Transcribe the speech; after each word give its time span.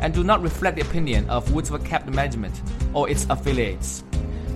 and 0.00 0.14
do 0.14 0.24
not 0.24 0.42
reflect 0.42 0.76
the 0.76 0.82
opinion 0.82 1.28
of 1.30 1.48
Woodsford 1.48 1.84
Capital 1.84 2.14
Management 2.14 2.60
or 2.94 3.08
its 3.08 3.26
affiliates. 3.30 4.02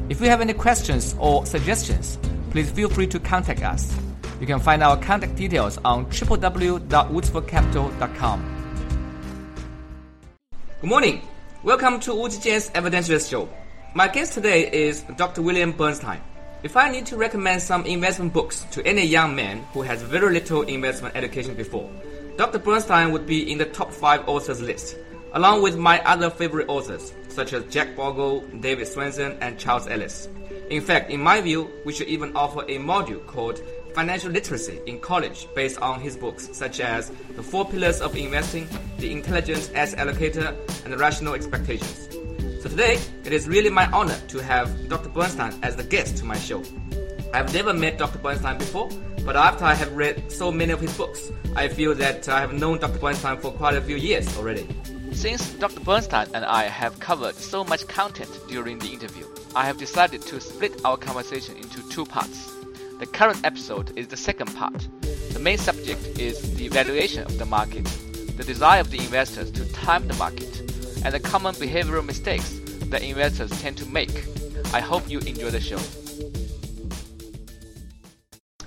If 0.09 0.21
you 0.21 0.29
have 0.29 0.41
any 0.41 0.53
questions 0.53 1.15
or 1.19 1.47
suggestions, 1.47 2.19
please 2.51 2.71
feel 2.71 2.89
free 2.89 3.07
to 3.09 3.19
contact 3.21 3.63
us. 3.63 3.95
You 4.41 4.47
can 4.47 4.61
find 4.61 4.83
our 4.83 4.97
contact 4.97 5.37
details 5.37 5.79
on 5.85 6.07
www.woodsfordcapital.com. 6.07 8.57
Good 10.81 10.91
morning. 10.91 11.21
Welcome 11.63 12.01
to 12.01 12.13
Zhijian's 12.13 12.71
Evidentialist 12.71 13.31
Show. 13.31 13.49
My 13.95 14.09
guest 14.09 14.33
today 14.33 14.73
is 14.73 15.03
Dr. 15.17 15.43
William 15.43 15.73
Bernstein. 15.73 16.21
If 16.63 16.77
I 16.77 16.91
need 16.91 17.07
to 17.07 17.17
recommend 17.17 17.61
some 17.61 17.85
investment 17.87 18.33
books 18.33 18.65
to 18.73 18.87
any 18.87 19.05
young 19.05 19.35
man 19.37 19.59
who 19.73 19.83
has 19.83 20.03
very 20.03 20.33
little 20.33 20.63
investment 20.63 21.17
education 21.17 21.55
before, 21.55 21.91
Dr. 22.37 22.59
Bernstein 22.59 23.13
would 23.13 23.27
be 23.27 23.53
in 23.53 23.59
the 23.59 23.67
top 23.67 23.93
five 23.93 24.27
authors 24.29 24.63
list 24.63 24.97
along 25.33 25.63
with 25.63 25.77
my 25.77 26.01
other 26.05 26.31
favorite 26.31 26.69
authors, 26.69 27.13
such 27.29 27.53
as 27.53 27.65
Jack 27.65 27.97
Bogle, 27.97 28.41
David 28.61 28.87
Swensen, 28.87 29.37
and 29.41 29.59
Charles 29.59 29.87
Ellis. 29.87 30.29
In 30.71 30.81
fact, 30.81 31.11
in 31.11 31.21
my 31.21 31.41
view, 31.41 31.71
we 31.85 31.93
should 31.93 32.09
even 32.09 32.35
offer 32.37 32.63
a 32.63 32.79
module 32.79 33.25
called 33.27 33.61
Financial 33.95 34.31
Literacy 34.31 34.81
in 34.87 35.01
college 35.01 35.49
based 35.55 35.81
on 35.81 36.01
his 36.01 36.17
books, 36.17 36.49
such 36.53 36.81
as 36.81 37.11
The 37.35 37.43
Four 37.43 37.69
Pillars 37.69 38.01
of 38.01 38.17
Investing, 38.17 38.69
The 38.99 39.11
Intelligent 39.11 39.71
Asset 39.75 39.99
Allocator, 39.99 40.55
and 40.85 40.93
The 40.93 40.97
Rational 40.99 41.35
Expectations. 41.35 42.09
So 42.63 42.69
today, 42.69 42.99
it 43.25 43.33
is 43.33 43.49
really 43.49 43.71
my 43.71 43.87
honor 43.87 44.17
to 44.29 44.39
have 44.39 44.89
Dr. 44.89 45.09
Bernstein 45.09 45.59
as 45.63 45.77
the 45.77 45.83
guest 45.83 46.19
to 46.19 46.25
my 46.25 46.39
show. 46.39 46.63
I've 47.33 47.53
never 47.55 47.73
met 47.73 47.99
Dr. 47.99 48.19
Bernstein 48.19 48.59
before, 48.59 48.91
but 49.25 49.37
after 49.37 49.65
I 49.65 49.75
have 49.75 49.93
read 49.93 50.31
so 50.31 50.53
many 50.53 50.73
of 50.73 50.81
his 50.81 50.97
books, 50.97 51.33
I 51.57 51.69
feel 51.69 51.95
that 51.95 52.29
I 52.29 52.41
have 52.41 52.53
known 52.53 52.79
Dr. 52.79 52.99
Bernstein 52.99 53.39
for 53.39 53.51
quite 53.51 53.75
a 53.75 53.81
few 53.81 53.97
years 53.97 54.37
already. 54.37 54.69
Since 55.21 55.53
Dr. 55.57 55.81
Bernstein 55.81 56.29
and 56.33 56.47
I 56.47 56.63
have 56.63 56.99
covered 56.99 57.35
so 57.35 57.63
much 57.63 57.87
content 57.87 58.31
during 58.49 58.79
the 58.79 58.89
interview, 58.89 59.27
I 59.55 59.67
have 59.67 59.77
decided 59.77 60.23
to 60.23 60.41
split 60.41 60.83
our 60.83 60.97
conversation 60.97 61.59
into 61.59 61.87
two 61.91 62.07
parts. 62.07 62.51
The 63.01 63.05
current 63.05 63.45
episode 63.45 63.93
is 63.99 64.09
the 64.09 64.17
second 64.17 64.57
part. 64.57 64.89
The 65.35 65.39
main 65.39 65.59
subject 65.59 66.19
is 66.19 66.55
the 66.55 66.69
valuation 66.69 67.25
of 67.25 67.37
the 67.37 67.45
market, 67.45 67.85
the 68.39 68.45
desire 68.45 68.81
of 68.81 68.91
the 68.91 68.97
investors 68.97 69.51
to 69.51 69.71
time 69.75 70.09
the 70.09 70.15
market, 70.15 70.59
and 71.05 71.13
the 71.13 71.21
common 71.21 71.55
behavioral 71.57 72.07
mistakes 72.07 72.59
that 72.85 73.03
investors 73.03 73.51
tend 73.61 73.77
to 73.77 73.87
make. 73.91 74.25
I 74.73 74.81
hope 74.81 75.07
you 75.07 75.19
enjoy 75.19 75.51
the 75.51 75.61
show. 75.61 75.81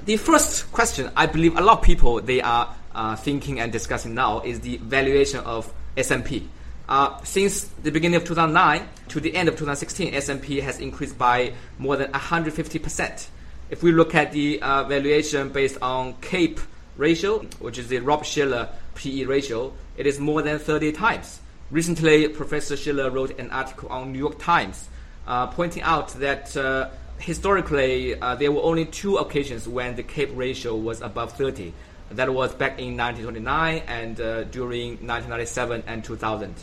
The 0.06 0.18
first 0.18 0.72
question 0.72 1.10
I 1.18 1.26
believe 1.26 1.58
a 1.58 1.62
lot 1.62 1.80
of 1.80 1.84
people 1.84 2.22
they 2.22 2.42
are 2.42 2.76
uh, 2.94 3.16
thinking 3.16 3.60
and 3.60 3.72
discussing 3.72 4.14
now 4.14 4.42
is 4.42 4.60
the 4.60 4.78
valuation 4.78 5.40
of 5.40 5.74
S&P. 5.98 6.50
Uh, 6.88 7.22
since 7.24 7.64
the 7.84 7.92
beginning 7.92 8.18
of 8.18 8.24
2009 8.24 8.88
to 9.10 9.20
the 9.20 9.34
end 9.36 9.48
of 9.48 9.56
2016, 9.56 10.14
S&P 10.14 10.60
has 10.60 10.80
increased 10.80 11.18
by 11.18 11.54
more 11.78 11.96
than 11.96 12.12
150%. 12.12 13.28
If 13.70 13.82
we 13.82 13.92
look 13.92 14.14
at 14.14 14.32
the 14.32 14.62
uh, 14.62 14.84
valuation 14.84 15.50
based 15.50 15.78
on 15.82 16.16
CAPE 16.22 16.60
ratio, 16.98 17.40
which 17.60 17.78
is 17.78 17.88
the 17.88 18.00
Rob 18.00 18.26
Shiller 18.26 18.70
PE 18.96 19.24
ratio, 19.26 19.74
it 19.98 20.06
is 20.06 20.20
more 20.20 20.42
than 20.42 20.60
30 20.60 20.92
times. 20.92 21.40
Recently, 21.72 22.28
Professor 22.28 22.76
Shiller 22.76 23.10
wrote 23.10 23.40
an 23.40 23.50
article 23.50 23.90
on 23.90 24.12
New 24.12 24.20
York 24.20 24.38
Times 24.40 24.90
uh, 25.26 25.48
pointing 25.48 25.82
out 25.84 26.10
that 26.16 26.56
uh, 26.58 26.90
historically 27.18 28.20
uh, 28.20 28.36
there 28.36 28.52
were 28.52 28.62
only 28.62 28.86
two 28.86 29.18
occasions 29.18 29.68
when 29.68 29.96
the 29.96 30.04
CAPE 30.04 30.32
ratio 30.36 30.76
was 30.76 31.02
above 31.02 31.32
30. 31.34 31.74
That 32.16 32.32
was 32.32 32.54
back 32.54 32.80
in 32.80 32.96
1929 32.96 33.84
and 33.88 34.22
uh, 34.22 34.44
during 34.44 34.92
1997 35.06 35.84
and 35.88 36.04
2000. 36.04 36.54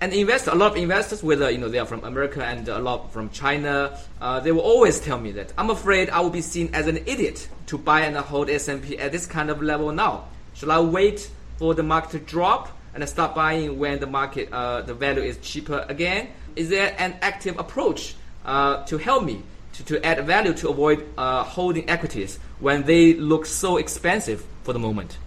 And 0.00 0.12
investors, 0.12 0.54
a 0.54 0.56
lot 0.56 0.72
of 0.72 0.76
investors, 0.78 1.22
whether 1.22 1.50
you 1.50 1.58
know 1.58 1.68
they 1.68 1.78
are 1.78 1.86
from 1.86 2.02
America 2.04 2.42
and 2.42 2.66
a 2.68 2.78
lot 2.78 3.12
from 3.12 3.28
China, 3.30 3.98
uh, 4.20 4.40
they 4.40 4.52
will 4.52 4.60
always 4.60 4.98
tell 4.98 5.18
me 5.18 5.32
that 5.32 5.52
I'm 5.58 5.68
afraid 5.68 6.08
I 6.08 6.20
will 6.20 6.30
be 6.30 6.40
seen 6.40 6.70
as 6.72 6.86
an 6.86 6.98
idiot 7.06 7.46
to 7.66 7.76
buy 7.76 8.00
and 8.02 8.16
hold 8.16 8.48
S&P 8.48 8.98
at 8.98 9.12
this 9.12 9.26
kind 9.26 9.50
of 9.50 9.62
level 9.62 9.92
now. 9.92 10.28
Shall 10.54 10.70
I 10.70 10.80
wait 10.80 11.30
for 11.58 11.74
the 11.74 11.82
market 11.82 12.10
to 12.12 12.18
drop 12.20 12.76
and 12.94 13.06
start 13.06 13.34
buying 13.34 13.78
when 13.78 13.98
the 14.00 14.06
market, 14.06 14.50
uh, 14.50 14.80
the 14.80 14.94
value 14.94 15.22
is 15.22 15.36
cheaper 15.38 15.84
again? 15.88 16.28
Is 16.56 16.70
there 16.70 16.94
an 16.98 17.16
active 17.20 17.58
approach 17.58 18.14
uh, 18.46 18.84
to 18.84 18.96
help 18.96 19.24
me 19.24 19.42
to, 19.74 19.84
to 19.84 20.06
add 20.06 20.24
value 20.26 20.54
to 20.54 20.70
avoid 20.70 21.06
uh, 21.18 21.42
holding 21.42 21.88
equities 21.88 22.38
when 22.60 22.84
they 22.84 23.14
look 23.14 23.46
so 23.46 23.76
expensive 23.76 24.44
for 24.62 24.72
the 24.72 24.78
moment. 24.78 25.18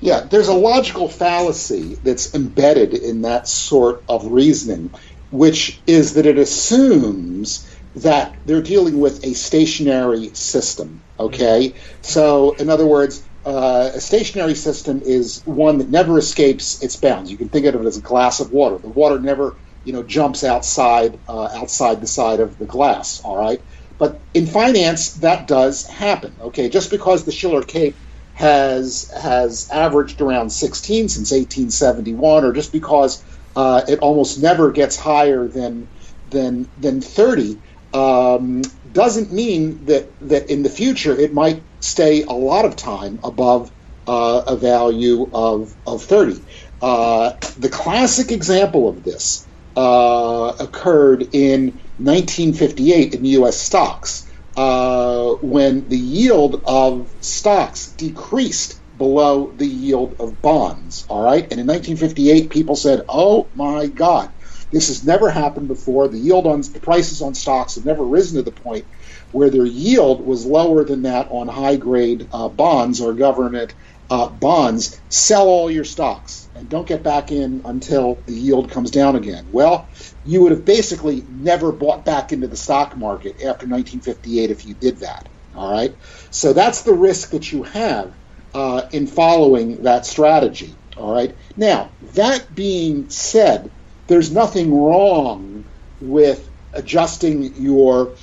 Yeah, 0.00 0.20
there's 0.20 0.48
a 0.48 0.54
logical 0.54 1.08
fallacy 1.08 1.94
that's 2.02 2.34
embedded 2.34 2.92
in 2.94 3.22
that 3.22 3.46
sort 3.46 4.02
of 4.08 4.32
reasoning, 4.32 4.90
which 5.30 5.80
is 5.86 6.14
that 6.14 6.26
it 6.26 6.38
assumes 6.38 7.68
that 7.96 8.34
they're 8.46 8.62
dealing 8.62 8.98
with 9.00 9.24
a 9.24 9.34
stationary 9.34 10.34
system. 10.34 11.02
Okay? 11.20 11.68
Mm-hmm. 11.68 12.02
So, 12.02 12.52
in 12.52 12.68
other 12.68 12.86
words, 12.86 13.22
uh, 13.44 13.92
a 13.94 14.00
stationary 14.00 14.54
system 14.54 15.02
is 15.04 15.42
one 15.44 15.78
that 15.78 15.88
never 15.88 16.18
escapes 16.18 16.82
its 16.82 16.96
bounds. 16.96 17.30
You 17.30 17.36
can 17.36 17.48
think 17.48 17.66
of 17.66 17.74
it 17.74 17.86
as 17.86 17.96
a 17.96 18.00
glass 18.00 18.40
of 18.40 18.52
water. 18.52 18.78
The 18.78 18.88
water 18.88 19.18
never, 19.18 19.56
you 19.84 19.92
know, 19.92 20.02
jumps 20.02 20.44
outside 20.44 21.18
uh, 21.28 21.48
outside 21.54 22.00
the 22.00 22.06
side 22.06 22.40
of 22.40 22.58
the 22.58 22.66
glass. 22.66 23.20
All 23.22 23.36
right. 23.36 23.60
But 24.02 24.26
in 24.34 24.48
finance, 24.48 25.14
that 25.26 25.46
does 25.46 25.86
happen. 25.86 26.34
Okay, 26.40 26.68
just 26.68 26.90
because 26.90 27.24
the 27.24 27.30
Shiller 27.30 27.62
Cape 27.62 28.00
has 28.32 29.08
has 29.16 29.68
averaged 29.70 30.20
around 30.20 30.50
16 30.50 31.08
since 31.08 31.30
1871, 31.30 32.44
or 32.44 32.52
just 32.52 32.72
because 32.72 33.24
uh, 33.54 33.82
it 33.86 34.00
almost 34.00 34.42
never 34.42 34.72
gets 34.72 34.96
higher 34.96 35.46
than 35.46 35.88
than 36.26 36.68
than 36.76 37.00
30, 37.00 37.60
um, 37.92 38.62
doesn't 38.90 39.32
mean 39.32 39.84
that 39.84 40.16
that 40.22 40.50
in 40.50 40.64
the 40.64 40.68
future 40.68 41.16
it 41.16 41.32
might 41.32 41.62
stay 41.78 42.24
a 42.24 42.32
lot 42.32 42.64
of 42.64 42.74
time 42.74 43.20
above 43.22 43.70
uh, 44.08 44.42
a 44.48 44.56
value 44.56 45.30
of 45.32 45.76
of 45.86 46.02
30. 46.02 46.44
Uh, 46.80 47.34
the 47.56 47.68
classic 47.68 48.32
example 48.32 48.88
of 48.88 49.04
this 49.04 49.46
uh, 49.76 50.54
occurred 50.58 51.28
in 51.32 51.81
1958 52.04 53.14
in 53.14 53.24
U.S. 53.26 53.58
stocks 53.60 54.26
uh, 54.56 55.34
when 55.42 55.88
the 55.88 55.98
yield 55.98 56.62
of 56.66 57.12
stocks 57.20 57.86
decreased 57.94 58.80
below 58.96 59.52
the 59.56 59.66
yield 59.66 60.16
of 60.20 60.42
bonds. 60.42 61.04
All 61.08 61.22
right, 61.24 61.42
and 61.44 61.60
in 61.60 61.66
1958, 61.66 62.50
people 62.50 62.76
said, 62.76 63.02
"Oh 63.08 63.50
my 63.54 63.88
God, 63.88 64.32
this 64.72 64.88
has 64.88 65.04
never 65.04 65.30
happened 65.30 65.68
before. 65.68 66.08
The 66.08 66.18
yield 66.18 66.46
on 66.46 66.62
the 66.62 66.80
prices 66.80 67.22
on 67.22 67.34
stocks 67.34 67.76
have 67.76 67.86
never 67.86 68.06
risen 68.06 68.36
to 68.38 68.42
the 68.44 68.52
point 68.52 68.86
where 69.32 69.50
their 69.50 69.66
yield 69.66 70.24
was 70.26 70.46
lower 70.46 70.84
than 70.84 71.02
that 71.02 71.28
on 71.30 71.48
high 71.48 71.76
grade 71.76 72.28
uh, 72.32 72.48
bonds 72.50 73.00
or 73.00 73.14
government 73.14 73.74
uh, 74.10 74.28
bonds. 74.28 75.00
Sell 75.08 75.48
all 75.48 75.70
your 75.70 75.84
stocks 75.84 76.48
and 76.54 76.68
don't 76.68 76.86
get 76.86 77.02
back 77.02 77.32
in 77.32 77.62
until 77.64 78.22
the 78.26 78.34
yield 78.34 78.70
comes 78.70 78.90
down 78.90 79.16
again." 79.16 79.48
Well 79.50 79.88
you 80.24 80.42
would 80.42 80.52
have 80.52 80.64
basically 80.64 81.24
never 81.28 81.72
bought 81.72 82.04
back 82.04 82.32
into 82.32 82.46
the 82.46 82.56
stock 82.56 82.96
market 82.96 83.36
after 83.36 83.66
1958 83.66 84.50
if 84.50 84.66
you 84.66 84.74
did 84.74 84.98
that. 84.98 85.28
All 85.54 85.70
right, 85.70 85.94
so 86.30 86.52
that's 86.52 86.82
the 86.82 86.94
risk 86.94 87.30
that 87.30 87.52
you 87.52 87.62
have 87.64 88.14
uh, 88.54 88.82
in 88.92 89.06
following 89.06 89.82
that 89.82 90.06
strategy. 90.06 90.74
All 90.96 91.12
right. 91.12 91.36
Now 91.56 91.90
that 92.14 92.54
being 92.54 93.10
said, 93.10 93.70
there's 94.06 94.32
nothing 94.32 94.74
wrong 94.74 95.64
with 96.00 96.48
adjusting 96.72 97.54
your 97.54 98.14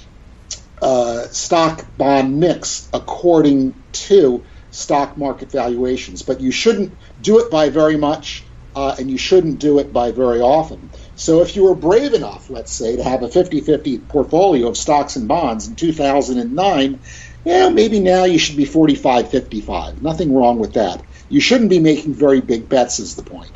uh, 0.82 1.24
stock 1.28 1.86
bond 1.98 2.40
mix 2.40 2.90
according 2.94 3.76
to 3.92 4.44
stock 4.72 5.18
market 5.18 5.52
valuations, 5.52 6.22
but 6.22 6.42
you 6.42 6.52
shouldn't 6.52 6.96
do 7.22 7.40
it 7.40 7.52
by 7.52 7.70
very 7.70 7.98
much, 7.98 8.44
uh, 8.76 8.96
and 9.00 9.10
you 9.10 9.18
shouldn't 9.18 9.60
do 9.60 9.80
it 9.80 9.92
by 9.92 10.12
very 10.12 10.42
often. 10.42 10.90
So 11.16 11.42
if 11.42 11.56
you 11.56 11.64
were 11.66 11.76
brave 11.76 12.14
enough, 12.14 12.50
let's 12.50 12.72
say, 12.72 12.96
to 12.96 13.04
have 13.04 13.24
a 13.24 13.28
50-50 13.28 14.08
portfolio 14.08 14.68
of 14.68 14.78
stocks 14.78 15.16
and 15.16 15.28
bonds 15.28 15.68
in 15.68 15.76
2009, 15.76 17.00
yeah, 17.46 17.70
maybe 17.70 18.00
now 18.00 18.26
you 18.26 18.38
should 18.38 18.58
be 18.58 18.66
45-55. 18.66 20.02
Nothing 20.02 20.34
wrong 20.34 20.60
with 20.60 20.74
that. 20.74 21.02
You 21.30 21.40
shouldn't 21.40 21.70
be 21.70 21.80
making 21.80 22.14
very 22.14 22.42
big 22.42 22.70
bets 22.70 23.00
is 23.00 23.16
the 23.16 23.24
point. 23.24 23.52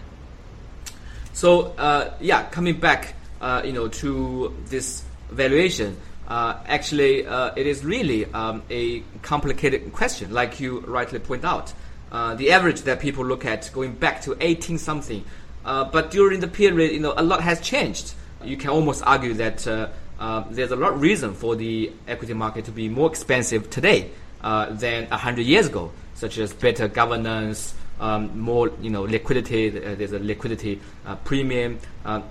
So 1.33 1.73
uh, 1.77 2.13
yeah, 2.19 2.43
coming 2.49 2.79
back, 2.79 3.15
uh, 3.41 3.61
you 3.65 3.73
know, 3.73 3.87
to 3.87 4.55
this 4.67 5.03
valuation. 5.29 5.97
Uh, 6.27 6.57
actually, 6.67 7.25
uh, 7.25 7.51
it 7.55 7.67
is 7.67 7.83
really 7.83 8.25
um, 8.33 8.63
a 8.69 9.01
complicated 9.21 9.91
question, 9.91 10.31
like 10.31 10.59
you 10.59 10.79
rightly 10.81 11.19
point 11.19 11.43
out. 11.43 11.73
Uh, 12.11 12.35
the 12.35 12.51
average 12.51 12.81
that 12.83 12.99
people 12.99 13.25
look 13.25 13.43
at 13.45 13.69
going 13.73 13.91
back 13.93 14.21
to 14.21 14.37
18 14.39 14.77
something, 14.77 15.23
uh, 15.65 15.83
but 15.83 16.11
during 16.11 16.39
the 16.39 16.47
period, 16.47 16.91
you 16.91 16.99
know, 16.99 17.13
a 17.17 17.23
lot 17.23 17.41
has 17.41 17.59
changed. 17.59 18.13
You 18.43 18.55
can 18.55 18.69
almost 18.69 19.03
argue 19.05 19.33
that 19.35 19.67
uh, 19.67 19.89
uh, 20.19 20.43
there's 20.49 20.71
a 20.71 20.75
lot 20.75 20.93
of 20.93 21.01
reason 21.01 21.33
for 21.33 21.55
the 21.55 21.91
equity 22.07 22.33
market 22.33 22.65
to 22.65 22.71
be 22.71 22.87
more 22.87 23.09
expensive 23.09 23.69
today 23.69 24.11
than 24.41 25.07
100 25.07 25.41
years 25.41 25.67
ago, 25.67 25.91
such 26.13 26.37
as 26.37 26.53
better 26.53 26.87
governance, 26.87 27.73
um, 27.99 28.39
more 28.39 28.71
you 28.81 28.89
know 28.89 29.03
liquidity. 29.03 29.69
there's 29.69 30.11
a 30.11 30.19
liquidity 30.19 30.79
premium, 31.25 31.79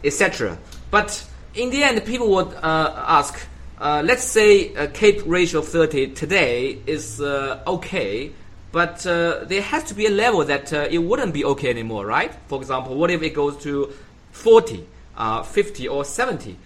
etc. 0.05 0.59
But 0.91 1.27
in 1.55 1.71
the 1.71 1.83
end, 1.83 2.05
people 2.05 2.29
would 2.31 2.55
ask 2.63 3.47
uh, 3.79 4.03
let's 4.05 4.25
say 4.25 4.75
a 4.75 4.89
CAPE 4.89 5.23
ratio 5.27 5.61
of 5.61 5.69
30 5.69 6.09
today 6.09 6.79
is 6.87 7.21
uh, 7.21 7.63
okay, 7.67 8.33
but 8.71 9.07
uh, 9.07 9.45
there 9.45 9.63
has 9.63 9.85
to 9.85 9.95
be 9.95 10.07
a 10.07 10.11
level 10.11 10.45
that 10.45 10.73
uh, 10.73 10.89
it 10.91 10.99
wouldn't 10.99 11.35
be 11.35 11.45
okay 11.45 11.71
anymore, 11.71 12.07
right? 12.07 12.33
For 12.49 12.59
example, 12.61 12.95
what 12.97 13.11
if 13.11 13.23
it 13.23 13.35
goes 13.35 13.57
to 13.65 13.93
40, 14.33 14.87
uh, 15.17 15.43
50, 15.43 15.89
or 15.89 16.05
70? 16.05 16.57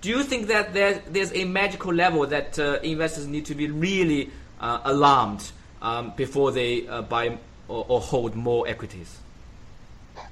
Do 0.00 0.08
you 0.08 0.22
think 0.22 0.46
that 0.48 0.72
there, 0.72 1.02
there's 1.10 1.32
a 1.34 1.44
magical 1.44 1.92
level 1.92 2.26
that 2.26 2.58
uh, 2.58 2.78
investors 2.82 3.26
need 3.26 3.46
to 3.46 3.54
be 3.54 3.70
really 3.70 4.30
alarmed 4.60 5.52
um, 5.82 6.12
before 6.16 6.52
they 6.52 6.80
buy 7.08 7.38
or, 7.68 7.84
or 7.88 8.00
hold 8.00 8.34
more 8.34 8.66
equities? 8.68 9.18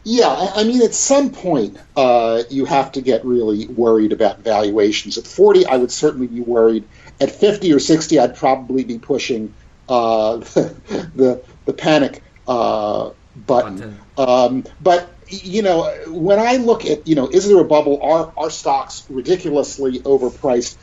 Yeah, 0.05 0.29
I, 0.29 0.61
I 0.61 0.65
mean, 0.65 0.83
at 0.83 0.95
some 0.95 1.31
point, 1.31 1.77
uh, 1.97 2.43
you 2.51 2.65
have 2.65 2.93
to 2.93 3.03
get 3.03 3.25
really 3.25 3.67
worried 3.67 4.13
about 4.13 4.39
valuations. 4.39 5.19
At 5.19 5.27
40, 5.27 5.67
I 5.67 5.77
would 5.77 5.93
certainly 5.93 6.27
be 6.27 6.41
worried. 6.41 6.85
At 7.21 7.31
50 7.31 7.73
or 7.73 7.79
60, 7.79 8.19
I'd 8.19 8.37
probably 8.37 8.85
be 8.85 8.99
pushing 8.99 9.53
uh, 9.89 10.37
the, 10.37 11.43
the, 11.67 11.73
panic 11.73 12.23
uh, 12.47 13.11
button. 13.37 13.99
Um, 14.17 14.65
but 14.81 15.11
you 15.29 15.63
know, 15.63 15.93
when 16.09 16.39
I 16.39 16.57
look 16.57 16.87
at 16.87 17.07
you 17.07 17.15
know, 17.15 17.29
is 17.29 17.47
there 17.49 17.61
a 17.61 17.65
bubble? 17.65 18.01
Are 18.03 18.33
are 18.37 18.51
stocks 18.51 19.07
ridiculously 19.11 20.01
overpriced? 20.01 20.77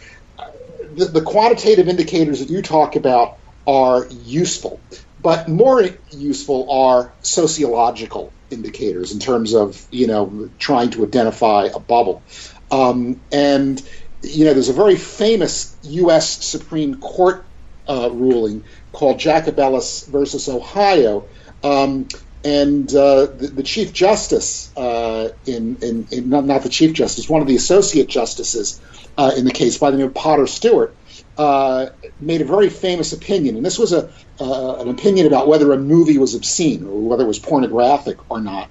The, 0.96 1.06
the 1.06 1.22
quantitative 1.22 1.88
indicators 1.88 2.40
that 2.40 2.50
you 2.50 2.62
talk 2.62 2.96
about 2.96 3.38
are 3.68 4.08
useful, 4.08 4.80
but 5.22 5.48
more 5.48 5.84
useful 6.12 6.72
are 6.72 7.12
sociological 7.22 8.31
indicators 8.52 9.12
in 9.12 9.20
terms 9.20 9.54
of 9.54 9.86
you 9.92 10.08
know 10.08 10.50
trying 10.60 10.92
to 10.92 11.06
identify 11.06 11.66
a 11.74 11.80
bubble. 11.80 12.24
Um, 12.72 13.22
and 13.32 13.82
you 14.26 14.46
know, 14.46 14.54
there's 14.54 14.70
a 14.70 14.74
very 14.74 14.96
famous 14.96 15.76
U.S. 15.84 16.44
Supreme 16.46 17.00
Court 17.00 17.46
uh, 17.88 18.10
ruling 18.12 18.64
called 18.92 19.20
Jacobellis 19.20 20.08
versus 20.08 20.50
Ohio. 20.50 21.26
Um, 21.64 22.08
and 22.44 22.88
uh, 22.94 23.26
the, 23.26 23.52
the, 23.56 23.64
Chief 23.64 23.92
Justice, 23.92 24.72
uh, 24.78 25.30
in, 25.48 25.78
in, 25.82 26.08
in 26.12 26.30
not, 26.30 26.62
the 26.62 26.70
Chief 26.70 26.94
Justice, 26.94 27.28
one 27.28 27.42
of 27.42 27.48
the 27.48 27.56
Associate 27.56 28.08
Justices 28.08 28.80
uh, 29.18 29.32
in 29.36 29.46
the 29.46 29.52
case 29.52 29.78
by 29.80 29.90
the 29.90 29.98
name 29.98 30.08
of 30.08 30.14
Potter 30.14 30.46
Stewart, 30.46 30.96
uh, 31.38 31.88
made 32.20 32.42
a 32.42 32.46
very 32.46 32.70
famous 32.70 33.14
opinion, 33.14 33.56
and 33.56 33.66
this 33.66 33.80
was 33.80 33.94
a 33.94 34.12
uh, 34.40 34.76
an 34.80 34.90
opinion 34.90 35.28
about 35.28 35.48
whether 35.48 35.72
a 35.72 35.78
movie 35.78 36.18
was 36.18 36.36
obscene 36.36 36.86
or 36.86 37.10
whether 37.10 37.24
it 37.24 37.28
was 37.28 37.40
pornographic 37.40 38.18
or 38.30 38.42
not. 38.42 38.70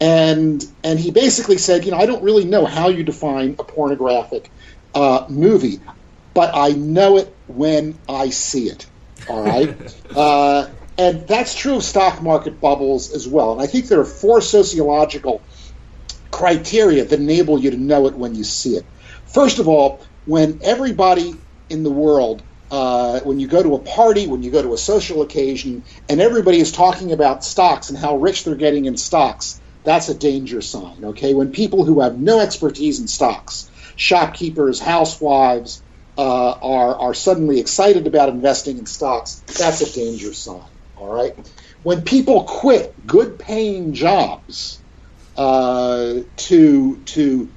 And 0.00 0.62
and 0.84 0.98
he 0.98 1.10
basically 1.10 1.58
said, 1.58 1.84
you 1.84 1.90
know, 1.90 1.98
I 1.98 2.06
don't 2.06 2.22
really 2.22 2.44
know 2.44 2.64
how 2.64 2.88
you 2.88 3.04
define 3.04 3.56
a 3.58 3.64
pornographic 3.64 4.50
uh, 4.94 5.26
movie, 5.28 5.80
but 6.34 6.54
I 6.54 6.70
know 6.70 7.18
it 7.18 7.36
when 7.46 7.98
I 8.08 8.30
see 8.30 8.68
it. 8.68 8.86
All 9.28 9.42
right, 9.42 9.76
uh, 10.16 10.68
and 10.96 11.26
that's 11.26 11.54
true 11.54 11.76
of 11.76 11.84
stock 11.84 12.22
market 12.22 12.60
bubbles 12.60 13.12
as 13.12 13.26
well. 13.26 13.52
And 13.52 13.62
I 13.62 13.66
think 13.66 13.86
there 13.86 14.00
are 14.00 14.04
four 14.04 14.40
sociological 14.40 15.42
criteria 16.30 17.04
that 17.04 17.18
enable 17.18 17.58
you 17.58 17.70
to 17.70 17.76
know 17.76 18.06
it 18.06 18.14
when 18.14 18.34
you 18.34 18.44
see 18.44 18.76
it. 18.76 18.86
First 19.32 19.58
of 19.58 19.68
all, 19.68 20.04
when 20.24 20.60
everybody 20.62 21.34
in 21.68 21.82
the 21.82 21.90
world 21.90 22.42
uh, 22.70 23.20
when 23.20 23.40
you 23.40 23.48
go 23.48 23.62
to 23.62 23.74
a 23.74 23.78
party, 23.78 24.26
when 24.26 24.42
you 24.42 24.50
go 24.50 24.62
to 24.62 24.74
a 24.74 24.78
social 24.78 25.22
occasion, 25.22 25.84
and 26.08 26.20
everybody 26.20 26.58
is 26.58 26.72
talking 26.72 27.12
about 27.12 27.44
stocks 27.44 27.88
and 27.88 27.98
how 27.98 28.16
rich 28.16 28.44
they're 28.44 28.56
getting 28.56 28.84
in 28.84 28.96
stocks, 28.96 29.60
that's 29.84 30.08
a 30.08 30.14
danger 30.14 30.60
sign. 30.60 31.04
Okay, 31.04 31.34
when 31.34 31.50
people 31.50 31.84
who 31.84 32.00
have 32.00 32.18
no 32.18 32.40
expertise 32.40 33.00
in 33.00 33.08
stocks, 33.08 33.70
shopkeepers, 33.96 34.80
housewives, 34.80 35.82
uh, 36.18 36.50
are 36.50 36.96
are 36.96 37.14
suddenly 37.14 37.60
excited 37.60 38.06
about 38.06 38.28
investing 38.28 38.78
in 38.78 38.86
stocks, 38.86 39.42
that's 39.46 39.80
a 39.80 39.90
danger 39.92 40.34
sign. 40.34 40.68
All 40.94 41.12
right, 41.14 41.32
when 41.82 42.02
people 42.02 42.44
quit 42.44 42.94
good-paying 43.06 43.94
jobs 43.94 44.82
uh, 45.36 46.14
to 46.36 47.02
to 47.04 47.50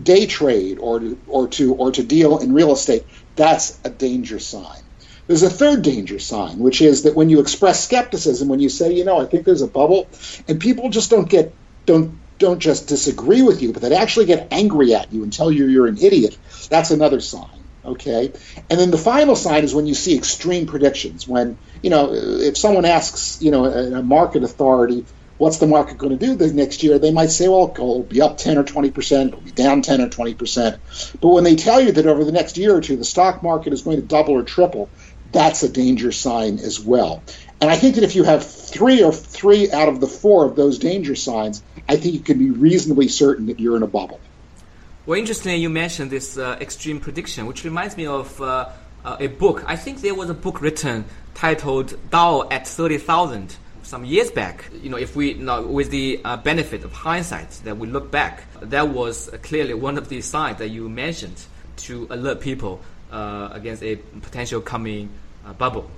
day 0.00 0.26
trade 0.26 0.78
or 0.78 1.00
to, 1.00 1.18
or 1.26 1.48
to 1.48 1.74
or 1.74 1.90
to 1.92 2.02
deal 2.04 2.38
in 2.38 2.52
real 2.52 2.72
estate, 2.72 3.06
that's 3.40 3.78
a 3.84 3.90
danger 3.90 4.38
sign. 4.38 4.80
There's 5.26 5.42
a 5.42 5.50
third 5.50 5.82
danger 5.82 6.18
sign, 6.18 6.58
which 6.58 6.82
is 6.82 7.04
that 7.04 7.14
when 7.14 7.30
you 7.30 7.40
express 7.40 7.84
skepticism, 7.84 8.48
when 8.48 8.60
you 8.60 8.68
say, 8.68 8.92
you 8.92 9.04
know, 9.04 9.20
I 9.20 9.26
think 9.26 9.46
there's 9.46 9.62
a 9.62 9.68
bubble, 9.68 10.08
and 10.48 10.60
people 10.60 10.90
just 10.90 11.10
don't 11.10 11.28
get 11.28 11.54
don't 11.86 12.18
don't 12.38 12.58
just 12.58 12.88
disagree 12.88 13.42
with 13.42 13.62
you, 13.62 13.72
but 13.72 13.82
they 13.82 13.94
actually 13.94 14.26
get 14.26 14.48
angry 14.50 14.94
at 14.94 15.12
you 15.12 15.22
and 15.22 15.32
tell 15.32 15.50
you 15.50 15.68
you're 15.68 15.86
an 15.86 15.98
idiot. 15.98 16.36
That's 16.68 16.90
another 16.90 17.20
sign. 17.20 17.48
Okay, 17.82 18.32
and 18.68 18.78
then 18.78 18.90
the 18.90 18.98
final 18.98 19.34
sign 19.36 19.64
is 19.64 19.74
when 19.74 19.86
you 19.86 19.94
see 19.94 20.16
extreme 20.16 20.66
predictions. 20.66 21.26
When 21.26 21.56
you 21.82 21.88
know, 21.88 22.12
if 22.12 22.58
someone 22.58 22.84
asks, 22.84 23.40
you 23.40 23.50
know, 23.50 23.64
a 23.64 24.02
market 24.02 24.42
authority, 24.42 25.06
what's 25.40 25.56
the 25.56 25.66
market 25.66 25.96
going 25.96 26.16
to 26.16 26.26
do 26.26 26.34
the 26.34 26.52
next 26.52 26.82
year? 26.82 26.98
They 26.98 27.12
might 27.12 27.30
say, 27.30 27.48
well, 27.48 27.70
it'll 27.72 28.02
be 28.02 28.20
up 28.20 28.36
10 28.36 28.58
or 28.58 28.62
20 28.62 28.90
percent, 28.90 29.28
it'll 29.28 29.40
be 29.40 29.50
down 29.50 29.80
10 29.80 30.02
or 30.02 30.08
20 30.08 30.34
percent. 30.34 30.80
But 31.20 31.28
when 31.28 31.44
they 31.44 31.56
tell 31.56 31.80
you 31.80 31.92
that 31.92 32.06
over 32.06 32.24
the 32.24 32.32
next 32.32 32.58
year 32.58 32.76
or 32.76 32.82
two 32.82 32.96
the 32.96 33.04
stock 33.04 33.42
market 33.42 33.72
is 33.72 33.82
going 33.82 33.96
to 33.96 34.06
double 34.06 34.34
or 34.34 34.42
triple, 34.42 34.90
that's 35.32 35.62
a 35.62 35.68
danger 35.68 36.12
sign 36.12 36.58
as 36.58 36.78
well. 36.78 37.22
And 37.60 37.70
I 37.70 37.76
think 37.76 37.94
that 37.94 38.04
if 38.04 38.16
you 38.16 38.24
have 38.24 38.46
three 38.46 39.02
or 39.02 39.12
three 39.12 39.70
out 39.72 39.88
of 39.88 40.00
the 40.00 40.06
four 40.06 40.44
of 40.44 40.56
those 40.56 40.78
danger 40.78 41.14
signs, 41.14 41.62
I 41.88 41.96
think 41.96 42.14
you 42.14 42.20
can 42.20 42.38
be 42.38 42.50
reasonably 42.50 43.08
certain 43.08 43.46
that 43.46 43.58
you're 43.58 43.76
in 43.76 43.82
a 43.82 43.86
bubble. 43.86 44.20
Well, 45.06 45.18
interestingly, 45.18 45.58
you 45.58 45.70
mentioned 45.70 46.10
this 46.10 46.36
uh, 46.36 46.58
extreme 46.60 47.00
prediction, 47.00 47.46
which 47.46 47.64
reminds 47.64 47.96
me 47.96 48.06
of 48.06 48.40
uh, 48.40 48.68
uh, 49.04 49.16
a 49.18 49.28
book. 49.28 49.64
I 49.66 49.76
think 49.76 50.02
there 50.02 50.14
was 50.14 50.28
a 50.28 50.34
book 50.34 50.60
written 50.60 51.06
titled 51.34 51.98
Dow 52.10 52.46
at 52.50 52.66
30,000 52.66 53.56
some 53.90 54.04
years 54.04 54.30
back, 54.30 54.70
you 54.82 54.88
know, 54.88 54.96
if 54.96 55.16
we, 55.16 55.34
with 55.34 55.90
the 55.90 56.20
uh, 56.24 56.36
benefit 56.36 56.84
of 56.84 56.92
hindsight, 56.92 57.50
that 57.64 57.76
we 57.76 57.88
look 57.88 58.08
back, 58.12 58.44
that 58.60 58.88
was 58.88 59.28
clearly 59.42 59.74
one 59.74 59.98
of 59.98 60.08
the 60.08 60.20
signs 60.20 60.58
that 60.58 60.68
you 60.68 60.88
mentioned 60.88 61.44
to 61.76 62.06
alert 62.08 62.40
people 62.40 62.80
uh, 63.10 63.48
against 63.52 63.82
a 63.82 63.96
potential 63.96 64.60
coming 64.60 65.10
uh, 65.44 65.52
bubble. 65.54 65.90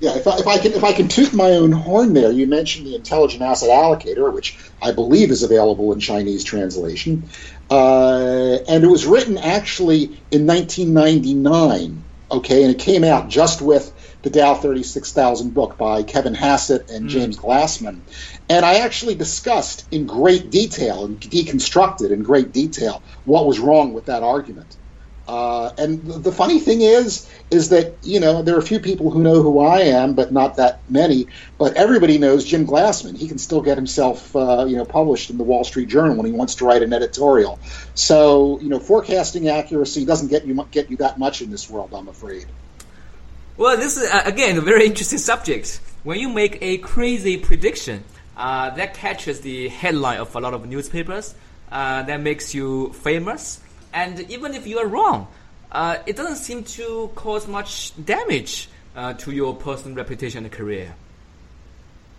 Yeah, 0.00 0.16
if 0.16 0.26
I, 0.26 0.38
if 0.38 0.46
I, 0.46 0.58
can 0.58 0.72
if 0.72 0.82
I 0.82 0.94
can 0.94 1.08
toot 1.08 1.34
my 1.34 1.50
own 1.50 1.70
horn 1.70 2.14
there, 2.14 2.32
you 2.32 2.46
mentioned 2.46 2.86
the 2.86 2.96
intelligent 2.96 3.42
asset 3.42 3.68
allocator, 3.68 4.32
which 4.32 4.58
I 4.80 4.92
believe 4.92 5.30
is 5.30 5.42
available 5.42 5.92
in 5.92 6.00
Chinese 6.00 6.42
translation, 6.42 7.28
uh, 7.70 8.56
and 8.66 8.82
it 8.82 8.88
was 8.88 9.06
written 9.06 9.36
actually 9.36 10.04
in 10.32 10.46
1999. 10.46 12.02
Okay, 12.32 12.64
and 12.64 12.74
it 12.74 12.78
came 12.78 13.04
out 13.04 13.28
just 13.28 13.60
with 13.60 13.92
the 14.22 14.30
Dow 14.30 14.54
36,000 14.54 15.52
book 15.52 15.76
by 15.76 16.02
Kevin 16.02 16.34
Hassett 16.34 16.90
and 16.90 17.06
mm. 17.06 17.10
James 17.10 17.36
Glassman. 17.36 18.00
And 18.48 18.64
I 18.64 18.76
actually 18.76 19.14
discussed 19.14 19.86
in 19.90 20.06
great 20.06 20.50
detail 20.50 21.04
and 21.04 21.20
deconstructed 21.20 22.10
in 22.10 22.22
great 22.22 22.52
detail 22.52 23.02
what 23.24 23.46
was 23.46 23.58
wrong 23.58 23.92
with 23.92 24.06
that 24.06 24.22
argument. 24.22 24.76
Uh, 25.26 25.70
and 25.78 26.04
the 26.04 26.32
funny 26.32 26.58
thing 26.58 26.80
is, 26.80 27.28
is 27.50 27.68
that 27.68 27.96
you 28.02 28.18
know 28.18 28.42
there 28.42 28.56
are 28.56 28.58
a 28.58 28.62
few 28.62 28.80
people 28.80 29.10
who 29.10 29.22
know 29.22 29.40
who 29.40 29.60
I 29.60 29.82
am, 29.82 30.14
but 30.14 30.32
not 30.32 30.56
that 30.56 30.82
many. 30.88 31.28
But 31.58 31.76
everybody 31.76 32.18
knows 32.18 32.44
Jim 32.44 32.66
Glassman. 32.66 33.16
He 33.16 33.28
can 33.28 33.38
still 33.38 33.62
get 33.62 33.76
himself, 33.76 34.34
uh, 34.34 34.66
you 34.68 34.76
know, 34.76 34.84
published 34.84 35.30
in 35.30 35.38
the 35.38 35.44
Wall 35.44 35.62
Street 35.62 35.88
Journal 35.88 36.16
when 36.16 36.26
he 36.26 36.32
wants 36.32 36.56
to 36.56 36.64
write 36.64 36.82
an 36.82 36.92
editorial. 36.92 37.60
So 37.94 38.58
you 38.60 38.68
know, 38.68 38.80
forecasting 38.80 39.48
accuracy 39.48 40.04
doesn't 40.04 40.28
get 40.28 40.44
you 40.44 40.66
get 40.72 40.90
you 40.90 40.96
that 40.98 41.18
much 41.18 41.40
in 41.40 41.50
this 41.50 41.70
world, 41.70 41.94
I'm 41.94 42.08
afraid. 42.08 42.46
Well, 43.56 43.76
this 43.76 43.98
is 43.98 44.10
uh, 44.10 44.22
again 44.24 44.56
a 44.56 44.62
very 44.62 44.86
interesting 44.86 45.18
subject. 45.18 45.80
When 46.04 46.18
you 46.18 46.30
make 46.30 46.58
a 46.62 46.78
crazy 46.78 47.36
prediction, 47.36 48.02
uh, 48.36 48.70
that 48.70 48.94
catches 48.94 49.40
the 49.40 49.68
headline 49.68 50.20
of 50.20 50.34
a 50.34 50.40
lot 50.40 50.54
of 50.54 50.66
newspapers. 50.66 51.34
Uh, 51.70 52.02
that 52.02 52.20
makes 52.20 52.54
you 52.54 52.92
famous, 52.92 53.60
and 53.92 54.20
even 54.30 54.54
if 54.54 54.66
you 54.66 54.78
are 54.78 54.86
wrong, 54.86 55.26
uh, 55.70 55.98
it 56.06 56.16
doesn't 56.16 56.36
seem 56.36 56.64
to 56.64 57.10
cause 57.14 57.46
much 57.46 57.92
damage 58.04 58.68
uh, 58.96 59.14
to 59.14 59.32
your 59.32 59.54
personal 59.54 59.96
reputation 59.96 60.44
and 60.44 60.52
career. 60.52 60.94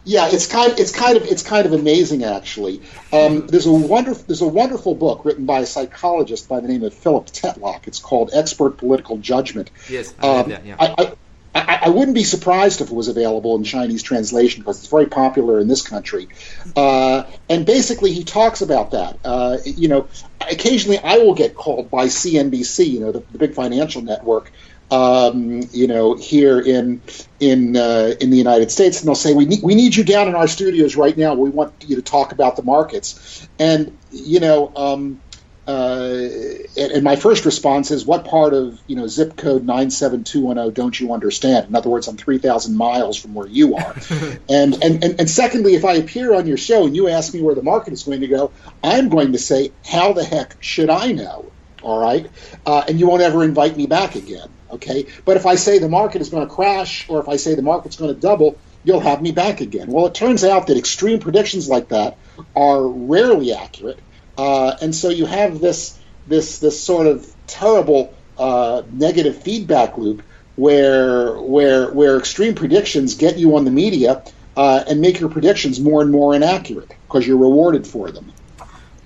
Yeah, 0.06 0.30
it's 0.32 0.48
kind. 0.48 0.72
Of, 0.72 0.80
it's 0.80 0.92
kind 0.92 1.18
of. 1.18 1.24
It's 1.24 1.44
kind 1.44 1.66
of 1.66 1.74
amazing, 1.74 2.24
actually. 2.24 2.82
Um, 3.12 3.48
there's 3.48 3.66
a 3.66 3.72
wonderful. 3.72 4.24
There's 4.28 4.42
a 4.42 4.48
wonderful 4.48 4.96
book 4.96 5.24
written 5.24 5.46
by 5.46 5.60
a 5.60 5.66
psychologist 5.66 6.50
by 6.50 6.60
the 6.60 6.68
name 6.68 6.84
of 6.84 6.94
Philip 6.94 7.28
Tetlock. 7.28 7.88
It's 7.88 8.00
called 8.00 8.32
Expert 8.34 8.78
Political 8.78 9.18
Judgment. 9.20 9.72
Yes, 9.90 10.14
I 10.20 10.28
um, 10.28 10.50
that, 10.50 10.66
yeah. 10.66 10.76
I, 10.78 10.96
I, 10.98 11.14
I, 11.56 11.90
wouldn't 11.90 12.16
be 12.16 12.24
surprised 12.24 12.82
if 12.82 12.90
it 12.90 12.94
was 12.94 13.08
available 13.08 13.56
in 13.56 13.64
Chinese 13.64 14.02
translation 14.02 14.62
because 14.62 14.80
it's 14.80 14.88
very 14.88 15.06
popular 15.06 15.60
in 15.60 15.68
this 15.68 15.82
country. 15.82 16.28
Uh, 16.76 17.24
and 17.50 17.66
basically, 17.66 18.12
he 18.12 18.24
talks 18.24 18.62
about 18.62 18.92
that. 18.92 19.20
Uh, 19.24 19.58
you 19.64 19.88
know, 19.88 20.08
occasionally 20.42 20.98
I 20.98 21.18
will 21.18 21.36
get 21.36 21.56
called 21.56 21.92
by 21.92 22.06
CNBC, 22.06 22.88
you 22.88 23.00
know, 23.02 23.12
the, 23.12 23.24
the 23.32 23.38
big 23.38 23.54
financial 23.54 24.02
network, 24.02 24.52
um, 24.92 25.62
you 25.72 25.88
know, 25.88 26.16
here 26.16 26.60
in 26.60 27.02
in 27.40 27.76
uh, 27.76 28.14
in 28.20 28.30
the 28.30 28.38
United 28.38 28.72
States, 28.72 29.00
and 29.00 29.08
they'll 29.08 29.16
say, 29.16 29.34
"We 29.34 29.46
need 29.46 29.64
we 29.64 29.76
need 29.76 29.96
you 29.96 30.04
down 30.04 30.28
in 30.28 30.36
our 30.36 30.48
studios 30.48 30.96
right 30.96 31.18
now. 31.18 31.34
We 31.34 31.50
want 31.50 31.74
you 31.86 31.96
to 31.96 32.02
talk 32.02 32.32
about 32.32 32.56
the 32.56 32.64
markets." 32.64 33.48
And 33.60 33.98
you 34.12 34.40
know. 34.40 34.72
Um, 34.76 35.20
uh, 35.66 36.28
and, 36.76 37.04
my 37.04 37.16
first 37.16 37.46
response 37.46 37.90
is, 37.92 38.06
what 38.06 38.26
part 38.26 38.54
of 38.54 38.78
you 38.86 38.98
know 38.98 39.08
zip 39.08 39.38
code 39.38 39.64
nine 39.64 39.92
seven 39.92 40.26
two 40.26 40.42
one 40.42 40.58
zero 40.58 40.72
don't 40.72 41.00
you 41.00 41.14
understand? 41.14 41.68
In 41.68 41.76
other 41.76 41.90
words, 41.90 42.10
I'm 42.10 42.18
three 42.18 42.38
thousand 42.38 42.76
miles 42.76 43.18
from 43.18 43.34
where 43.34 43.48
you 43.48 43.76
are. 43.76 43.96
and, 44.50 44.84
and 44.84 45.04
and 45.04 45.20
and 45.22 45.30
secondly, 45.30 45.76
if 45.76 45.86
I 45.86 45.94
appear 45.94 46.34
on 46.34 46.48
your 46.48 46.58
show 46.58 46.86
and 46.86 46.94
you 46.94 47.08
ask 47.08 47.34
me 47.34 47.42
where 47.42 47.56
the 47.56 47.64
market 47.64 47.94
is 47.94 48.04
going 48.04 48.22
to 48.22 48.28
go, 48.28 48.52
I'm 48.84 49.08
going 49.08 49.32
to 49.32 49.40
say, 49.40 49.72
how 49.86 50.12
the 50.12 50.26
heck 50.26 50.58
should 50.60 50.90
I 50.90 51.14
know? 51.14 51.50
All 51.82 52.02
right, 52.02 52.30
uh, 52.66 52.84
and 52.88 53.00
you 53.00 53.08
won't 53.08 53.22
ever 53.22 53.44
invite 53.44 53.78
me 53.78 53.88
back 53.88 54.16
again. 54.16 54.50
Okay, 54.70 55.06
but 55.24 55.38
if 55.38 55.46
I 55.46 55.56
say 55.56 55.80
the 55.80 55.88
market 55.88 56.22
is 56.22 56.30
going 56.30 56.46
to 56.46 56.54
crash, 56.54 57.08
or 57.08 57.22
if 57.22 57.30
I 57.30 57.38
say 57.38 57.56
the 57.56 57.62
market's 57.62 57.96
going 57.96 58.14
to 58.14 58.20
double, 58.20 58.58
you'll 58.84 59.00
have 59.00 59.22
me 59.22 59.32
back 59.32 59.62
again. 59.62 59.88
Well, 59.88 60.08
it 60.08 60.14
turns 60.14 60.44
out 60.44 60.68
that 60.68 60.78
extreme 60.78 61.20
predictions 61.20 61.70
like 61.70 61.90
that 61.90 62.18
are 62.54 62.86
rarely 62.86 63.54
accurate 63.54 64.00
uh, 64.38 64.76
and 64.82 64.94
so 64.94 65.10
you 65.10 65.26
have 65.26 65.60
this 65.60 65.98
this 66.28 66.60
this 66.60 66.82
sort 66.82 67.08
of 67.08 67.34
terrible 67.48 68.14
uh, 68.38 68.82
negative 68.92 69.42
feedback 69.42 69.98
loop 69.98 70.24
where 70.56 71.40
where 71.42 71.92
where 71.92 72.18
extreme 72.18 72.56
predictions 72.56 73.16
get 73.16 73.38
you 73.38 73.56
on 73.56 73.66
the 73.66 73.72
media 73.72 74.24
uh, 74.56 74.84
and 74.88 75.02
make 75.02 75.20
your 75.20 75.30
predictions 75.30 75.80
more 75.80 76.02
and 76.02 76.12
more 76.12 76.36
inaccurate 76.36 76.92
because 77.08 77.28
you're 77.28 77.38
rewarded 77.38 77.88
for 77.88 78.12
them. 78.12 78.32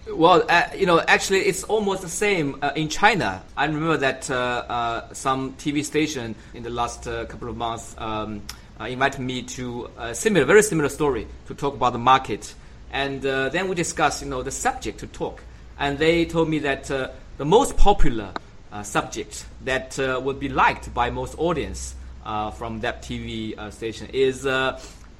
Well, 0.09 0.45
uh, 0.49 0.63
you 0.75 0.85
know, 0.85 0.99
actually, 0.99 1.41
it's 1.41 1.63
almost 1.63 2.01
the 2.01 2.09
same 2.09 2.57
uh, 2.61 2.71
in 2.75 2.89
China. 2.89 3.43
I 3.55 3.65
remember 3.65 3.97
that 3.97 4.29
uh, 4.31 4.33
uh 4.33 5.13
some 5.13 5.53
TV 5.53 5.83
station 5.83 6.35
in 6.53 6.63
the 6.63 6.69
last 6.69 7.07
uh, 7.07 7.25
couple 7.25 7.49
of 7.49 7.57
months 7.57 7.93
um, 7.97 8.41
uh, 8.79 8.85
invited 8.85 9.21
me 9.21 9.43
to 9.43 9.89
a 9.97 10.15
similar, 10.15 10.45
very 10.45 10.63
similar 10.63 10.89
story 10.89 11.27
to 11.47 11.55
talk 11.55 11.73
about 11.73 11.93
the 11.93 11.99
market 11.99 12.53
and 12.91 13.25
uh, 13.25 13.49
then 13.49 13.67
we 13.67 13.75
discussed, 13.75 14.21
you 14.23 14.29
know, 14.29 14.43
the 14.43 14.51
subject 14.51 14.99
to 14.99 15.07
talk. 15.07 15.43
And 15.79 15.97
they 15.97 16.25
told 16.25 16.49
me 16.49 16.59
that 16.59 16.89
uh, 16.89 17.09
the 17.37 17.45
most 17.45 17.77
popular 17.77 18.31
uh, 18.71 18.83
subject 18.83 19.45
that 19.63 19.97
uh, 19.99 20.19
would 20.23 20.39
be 20.39 20.49
liked 20.49 20.93
by 20.93 21.09
most 21.09 21.35
audience 21.37 21.95
uh, 22.25 22.51
from 22.51 22.81
that 22.81 23.01
TV 23.01 23.57
uh, 23.57 23.71
station 23.71 24.09
is 24.11 24.47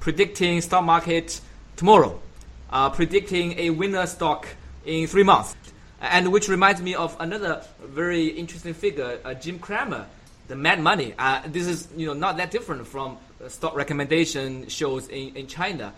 predicting 0.00 0.60
stock 0.60 0.84
market 0.84 1.40
tomorrow, 1.76 2.20
predicting 2.92 3.58
a 3.58 3.70
winner 3.70 4.06
stock 4.06 4.46
in 4.84 5.06
three 5.06 5.22
months. 5.22 5.56
And 6.00 6.30
which 6.30 6.48
reminds 6.48 6.80
me 6.80 6.94
of 6.94 7.16
another 7.18 7.64
very 7.82 8.26
interesting 8.26 8.74
figure, 8.74 9.18
Jim 9.40 9.58
Cramer, 9.58 10.06
the 10.46 10.54
Mad 10.54 10.80
Money. 10.80 11.14
this 11.46 11.66
is, 11.66 11.88
you 11.96 12.06
know, 12.06 12.14
not 12.14 12.36
that 12.36 12.50
different 12.50 12.86
from 12.86 13.18
stock 13.48 13.74
recommendation 13.74 14.68
shows 14.68 15.08
in, 15.08 15.34
in 15.36 15.46
China. 15.46 15.92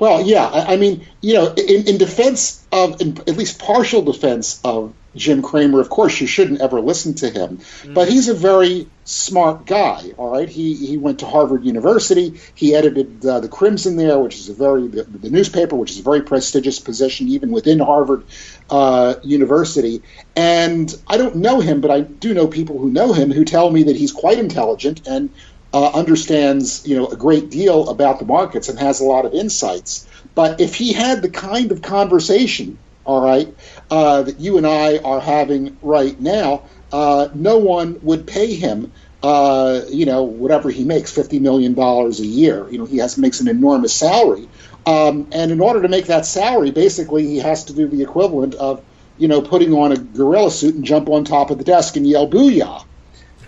Well, 0.00 0.22
yeah, 0.22 0.46
I, 0.46 0.74
I 0.74 0.76
mean, 0.76 1.06
you 1.20 1.34
know, 1.34 1.52
in, 1.54 1.88
in 1.88 1.98
defense 1.98 2.64
of, 2.72 3.00
in, 3.00 3.18
at 3.18 3.36
least 3.36 3.58
partial 3.60 4.02
defense 4.02 4.60
of 4.64 4.92
Jim 5.14 5.42
Cramer, 5.42 5.80
of 5.80 5.88
course, 5.88 6.20
you 6.20 6.26
shouldn't 6.26 6.60
ever 6.60 6.80
listen 6.80 7.14
to 7.14 7.30
him. 7.30 7.58
Mm-hmm. 7.58 7.94
But 7.94 8.08
he's 8.08 8.28
a 8.28 8.34
very 8.34 8.88
smart 9.04 9.66
guy. 9.66 10.12
All 10.16 10.30
right, 10.30 10.48
he 10.48 10.74
he 10.74 10.96
went 10.96 11.20
to 11.20 11.26
Harvard 11.26 11.64
University. 11.64 12.40
He 12.54 12.74
edited 12.74 13.24
uh, 13.24 13.40
the 13.40 13.48
Crimson 13.48 13.96
there, 13.96 14.18
which 14.18 14.36
is 14.36 14.48
a 14.48 14.54
very 14.54 14.88
the, 14.88 15.04
the, 15.04 15.30
newspaper, 15.30 15.76
which 15.76 15.92
is 15.92 16.00
a 16.00 16.02
very 16.02 16.22
prestigious 16.22 16.80
position 16.80 17.28
even 17.28 17.52
within 17.52 17.78
Harvard 17.78 18.24
uh, 18.70 19.14
University. 19.22 20.02
And 20.34 20.92
I 21.06 21.16
don't 21.16 21.36
know 21.36 21.60
him, 21.60 21.80
but 21.80 21.90
I 21.90 22.00
do 22.00 22.34
know 22.34 22.48
people 22.48 22.78
who 22.78 22.90
know 22.90 23.12
him 23.12 23.30
who 23.30 23.44
tell 23.44 23.70
me 23.70 23.84
that 23.84 23.96
he's 23.96 24.12
quite 24.12 24.38
intelligent 24.38 25.06
and 25.06 25.30
uh, 25.74 25.90
understands 25.92 26.86
you 26.86 26.96
know 26.96 27.08
a 27.08 27.16
great 27.16 27.50
deal 27.50 27.88
about 27.90 28.20
the 28.20 28.24
markets 28.24 28.68
and 28.68 28.78
has 28.78 29.00
a 29.00 29.04
lot 29.04 29.26
of 29.26 29.34
insights. 29.34 30.08
But 30.34 30.60
if 30.60 30.76
he 30.76 30.92
had 30.92 31.20
the 31.20 31.28
kind 31.28 31.72
of 31.72 31.82
conversation, 31.82 32.78
all 33.04 33.20
right, 33.20 33.52
uh, 33.90 34.22
that 34.22 34.40
you 34.40 34.56
and 34.56 34.66
I 34.66 34.98
are 34.98 35.20
having 35.20 35.76
right 35.82 36.18
now, 36.18 36.62
uh, 36.92 37.28
no 37.34 37.58
one 37.58 37.98
would 38.02 38.26
pay 38.26 38.54
him. 38.54 38.92
Uh, 39.22 39.80
you 39.88 40.04
know, 40.04 40.22
whatever 40.24 40.70
he 40.70 40.84
makes, 40.84 41.10
fifty 41.10 41.40
million 41.40 41.74
dollars 41.74 42.20
a 42.20 42.26
year. 42.26 42.68
You 42.70 42.78
know, 42.78 42.84
he 42.84 42.98
has 42.98 43.18
makes 43.18 43.40
an 43.40 43.48
enormous 43.48 43.94
salary, 43.94 44.48
um, 44.86 45.28
and 45.32 45.50
in 45.50 45.60
order 45.60 45.82
to 45.82 45.88
make 45.88 46.06
that 46.06 46.24
salary, 46.26 46.70
basically, 46.70 47.26
he 47.26 47.38
has 47.38 47.64
to 47.64 47.72
do 47.72 47.88
the 47.88 48.02
equivalent 48.02 48.54
of, 48.54 48.84
you 49.18 49.26
know, 49.28 49.40
putting 49.40 49.72
on 49.72 49.92
a 49.92 49.96
gorilla 49.96 50.50
suit 50.50 50.74
and 50.74 50.84
jump 50.84 51.08
on 51.08 51.24
top 51.24 51.50
of 51.50 51.58
the 51.58 51.64
desk 51.64 51.96
and 51.96 52.06
yell 52.06 52.28
"booyah." 52.28 52.84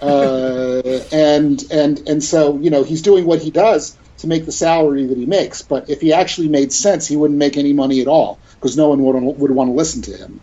Uh, 0.02 0.82
and 1.12 1.64
and 1.70 2.08
and 2.08 2.22
so 2.22 2.58
you 2.58 2.70
know 2.70 2.82
he's 2.82 3.02
doing 3.02 3.26
what 3.26 3.40
he 3.40 3.50
does 3.50 3.96
to 4.18 4.26
make 4.26 4.46
the 4.46 4.52
salary 4.52 5.06
that 5.06 5.18
he 5.18 5.26
makes. 5.26 5.62
But 5.62 5.90
if 5.90 6.00
he 6.00 6.12
actually 6.12 6.48
made 6.48 6.72
sense, 6.72 7.06
he 7.06 7.16
wouldn't 7.16 7.38
make 7.38 7.56
any 7.56 7.72
money 7.72 8.00
at 8.00 8.08
all 8.08 8.38
because 8.54 8.76
no 8.76 8.88
one 8.88 9.02
would 9.02 9.38
would 9.38 9.50
want 9.50 9.70
to 9.70 9.74
listen 9.74 10.02
to 10.02 10.16
him. 10.16 10.40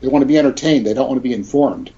They 0.00 0.08
want 0.08 0.22
to 0.22 0.26
be 0.26 0.38
entertained. 0.38 0.86
They 0.86 0.94
don't 0.94 1.08
want 1.08 1.18
to 1.18 1.22
be 1.22 1.34
informed. 1.34 1.92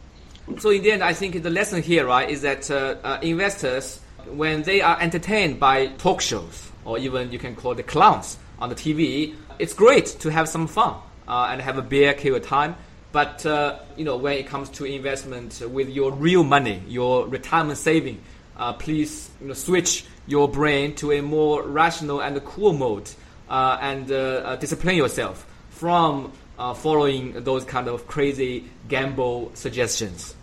So 0.59 0.71
in 0.71 0.83
the 0.83 0.93
end, 0.93 1.05
I 1.05 1.13
think 1.13 1.41
the 1.43 1.51
lesson 1.51 1.83
here, 1.83 2.07
right, 2.07 2.29
is 2.29 2.43
that 2.43 2.71
uh, 2.71 2.97
uh, 3.05 3.19
investors, 3.23 4.01
when 4.27 4.63
they 4.63 4.81
are 4.81 5.01
entertained 5.01 5.61
by 5.61 5.87
talk 5.87 6.21
shows 6.21 6.71
or 6.85 6.99
even 6.99 7.31
you 7.31 7.39
can 7.39 7.55
call 7.55 7.75
the 7.75 7.83
clowns 7.83 8.39
on 8.59 8.69
the 8.69 8.75
TV, 8.75 9.35
it's 9.59 9.73
great 9.73 10.07
to 10.07 10.31
have 10.31 10.49
some 10.49 10.67
fun 10.67 10.97
uh, 11.29 11.49
and 11.51 11.61
have 11.61 11.79
a 11.79 11.83
beer, 11.83 12.13
kill 12.13 12.39
time. 12.41 12.75
But 13.13 13.45
uh, 13.45 13.79
you 13.97 14.05
know, 14.05 14.17
when 14.17 14.39
it 14.39 14.47
comes 14.47 14.71
to 14.71 14.87
investment 14.87 15.63
with 15.69 15.91
your 15.91 16.13
real 16.13 16.43
money, 16.43 16.83
your 16.89 17.27
retirement 17.29 17.79
saving, 17.79 18.23
uh, 18.57 18.73
please 18.73 19.31
you 19.41 19.49
know, 19.49 19.55
switch 19.55 20.07
your 20.27 20.49
brain 20.49 20.95
to 20.97 21.13
a 21.13 21.21
more 21.21 21.63
rational 21.63 22.23
and 22.23 22.43
cool 22.45 22.73
mode, 22.73 23.09
uh, 23.51 23.79
and 23.81 24.11
uh, 24.11 24.15
uh, 24.15 24.57
discipline 24.57 24.97
yourself 24.97 25.47
from 25.71 26.33
uh, 26.59 26.73
following 26.73 27.45
those 27.45 27.65
kind 27.65 27.89
of 27.89 28.07
crazy 28.07 28.65
gamble 28.89 29.51
suggestions. 29.55 30.35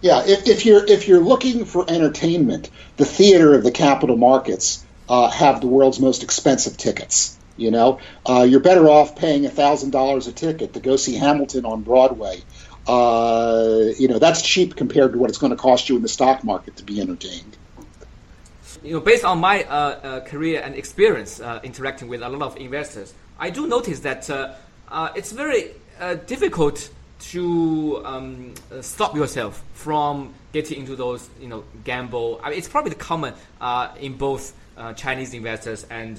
Yeah, 0.00 0.24
if, 0.24 0.48
if, 0.48 0.66
you're 0.66 0.84
if 0.84 1.06
you're 1.06 1.20
looking 1.20 1.64
for 1.64 1.84
entertainment, 1.88 2.70
the 2.96 3.04
theater 3.04 3.54
of 3.54 3.62
the 3.62 3.70
capital 3.70 4.16
markets 4.16 4.84
have 5.08 5.60
the 5.60 5.66
world's 5.66 6.00
most 6.00 6.22
expensive 6.22 6.76
tickets. 6.76 7.38
You 7.56 7.70
know, 7.70 8.00
uh, 8.26 8.46
you're 8.48 8.60
better 8.60 8.88
off 8.88 9.16
paying 9.16 9.48
thousand 9.48 9.90
dollars 9.90 10.26
a 10.26 10.32
ticket 10.32 10.74
to 10.74 10.80
go 10.80 10.96
see 10.96 11.14
Hamilton 11.14 11.64
on 11.66 11.82
Broadway. 11.82 12.42
Uh, 12.86 13.90
you 13.98 14.08
know, 14.08 14.18
that's 14.18 14.42
cheap 14.42 14.74
compared 14.74 15.12
to 15.12 15.18
what 15.18 15.30
it's 15.30 15.38
going 15.38 15.50
to 15.50 15.56
cost 15.56 15.88
you 15.88 15.96
in 15.96 16.02
the 16.02 16.08
stock 16.08 16.42
market 16.42 16.76
to 16.76 16.84
be 16.84 17.00
entertained. 17.00 17.56
You 18.82 18.94
know, 18.94 19.00
based 19.00 19.24
on 19.24 19.38
my 19.38 19.64
uh, 19.64 19.70
uh 19.70 20.20
career 20.20 20.62
and 20.64 20.74
experience 20.74 21.40
uh, 21.40 21.60
interacting 21.62 22.08
with 22.08 22.22
a 22.22 22.28
lot 22.28 22.42
of 22.42 22.56
investors, 22.56 23.14
I 23.38 23.50
do 23.50 23.66
notice 23.66 24.00
that 24.00 24.28
uh, 24.30 25.12
it's 25.14 25.32
very 25.32 25.72
difficult 26.26 26.90
to 27.30 28.02
um, 28.04 28.54
stop 28.80 29.14
yourself 29.16 29.62
from 29.74 30.34
getting 30.52 30.80
into 30.80 30.96
those, 30.96 31.28
you 31.40 31.48
know, 31.48 31.64
gamble. 31.84 32.40
I 32.42 32.50
mean, 32.50 32.58
it's 32.58 32.68
probably 32.68 32.90
the 32.90 32.96
common 32.96 33.34
in 34.00 34.16
both 34.16 34.54
Chinese 34.96 35.34
investors 35.34 35.86
and 35.90 36.18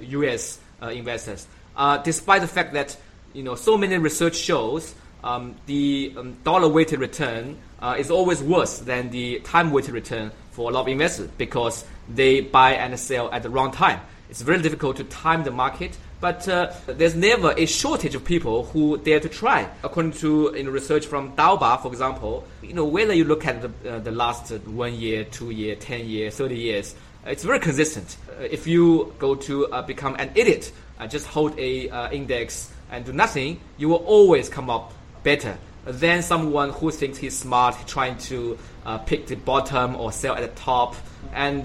U.S 0.00 0.58
uh, 0.82 0.88
investors. 0.88 1.46
Uh, 1.76 1.98
despite 1.98 2.40
the 2.40 2.48
fact 2.48 2.72
that 2.72 2.96
you 3.32 3.42
know 3.42 3.54
so 3.54 3.76
many 3.76 3.96
research 3.98 4.36
shows 4.36 4.94
um, 5.24 5.54
the 5.66 6.14
um, 6.16 6.34
dollar 6.44 6.68
weighted 6.68 7.00
return 7.00 7.56
uh, 7.80 7.96
is 7.98 8.10
always 8.10 8.42
worse 8.42 8.78
than 8.78 9.10
the 9.10 9.40
time 9.40 9.70
weighted 9.70 9.92
return 9.92 10.30
for 10.50 10.70
a 10.70 10.72
lot 10.72 10.82
of 10.82 10.88
investors 10.88 11.28
because 11.38 11.84
they 12.08 12.40
buy 12.40 12.74
and 12.74 12.98
sell 12.98 13.30
at 13.32 13.42
the 13.42 13.50
wrong 13.50 13.70
time. 13.72 14.00
It's 14.30 14.42
very 14.42 14.60
difficult 14.60 14.96
to 14.98 15.04
time 15.04 15.44
the 15.44 15.50
market, 15.50 15.96
but 16.20 16.48
uh, 16.48 16.72
there's 16.86 17.14
never 17.14 17.54
a 17.56 17.66
shortage 17.66 18.14
of 18.14 18.24
people 18.24 18.64
who 18.64 18.98
dare 18.98 19.20
to 19.20 19.28
try. 19.28 19.68
According 19.84 20.12
to 20.12 20.52
you 20.56 20.64
know, 20.64 20.70
research 20.70 21.06
from 21.06 21.36
Dalbar, 21.36 21.80
for 21.80 21.88
example, 21.88 22.44
you 22.62 22.74
know 22.74 22.84
whether 22.84 23.12
you 23.14 23.24
look 23.24 23.46
at 23.46 23.62
the, 23.62 23.90
uh, 23.90 23.98
the 24.00 24.10
last 24.10 24.50
one 24.66 24.94
year, 24.94 25.24
two 25.24 25.50
year, 25.50 25.76
ten 25.76 26.08
year, 26.08 26.30
thirty 26.30 26.56
years, 26.56 26.94
it's 27.26 27.44
very 27.44 27.60
consistent. 27.60 28.16
Uh, 28.30 28.42
if 28.42 28.66
you 28.66 29.14
go 29.18 29.34
to 29.34 29.66
uh, 29.66 29.82
become 29.82 30.16
an 30.16 30.30
idiot, 30.34 30.72
uh, 30.98 31.06
just 31.06 31.26
hold 31.26 31.56
a 31.58 32.10
index 32.12 32.72
and 32.90 33.04
do 33.04 33.12
nothing, 33.12 33.60
you 33.76 33.88
will 33.88 34.04
always 34.04 34.48
come 34.48 34.70
up 34.70 34.92
better 35.22 35.56
than 35.84 36.22
someone 36.22 36.70
who 36.70 36.90
thinks 36.90 37.18
he's 37.18 37.38
smart, 37.38 37.76
trying 37.86 38.16
to 38.18 38.58
pick 39.06 39.26
the 39.26 39.36
bottom 39.36 39.94
or 39.96 40.10
sell 40.10 40.34
at 40.34 40.40
the 40.40 40.60
top 40.60 40.96
and 41.34 41.64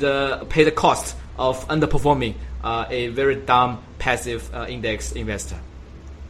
pay 0.50 0.64
the 0.64 0.72
cost 0.72 1.16
of 1.38 1.68
underperforming 1.68 2.36
uh, 2.64 2.86
a 2.90 3.08
very 3.08 3.36
dumb 3.36 3.84
passive 4.00 4.50
uh, 4.54 4.66
index 4.68 5.12
investor. 5.12 5.60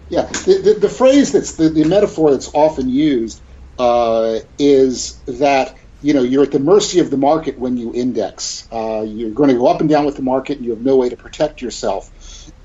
Yeah, 0.09 0.23
the, 0.23 0.61
the, 0.63 0.73
the 0.81 0.89
phrase 0.89 1.31
that's 1.31 1.53
the, 1.53 1.69
the, 1.69 1.85
metaphor 1.85 2.31
that's 2.31 2.53
often 2.53 2.89
used 2.89 3.41
uh, 3.79 4.39
is 4.59 5.17
that 5.27 5.77
you 6.01 6.13
know 6.13 6.23
you're 6.23 6.43
at 6.43 6.51
the 6.51 6.59
mercy 6.59 6.99
of 6.99 7.09
the 7.09 7.17
market 7.17 7.57
when 7.57 7.77
you 7.77 7.93
index. 7.93 8.67
Uh, 8.71 9.03
you're 9.07 9.31
going 9.31 9.49
to 9.49 9.55
go 9.55 9.67
up 9.67 9.79
and 9.79 9.89
down 9.89 10.05
with 10.05 10.15
the 10.15 10.21
market, 10.21 10.57
and 10.57 10.65
you 10.65 10.71
have 10.71 10.81
no 10.81 10.97
way 10.97 11.09
to 11.09 11.17
protect 11.17 11.61
yourself. 11.61 12.11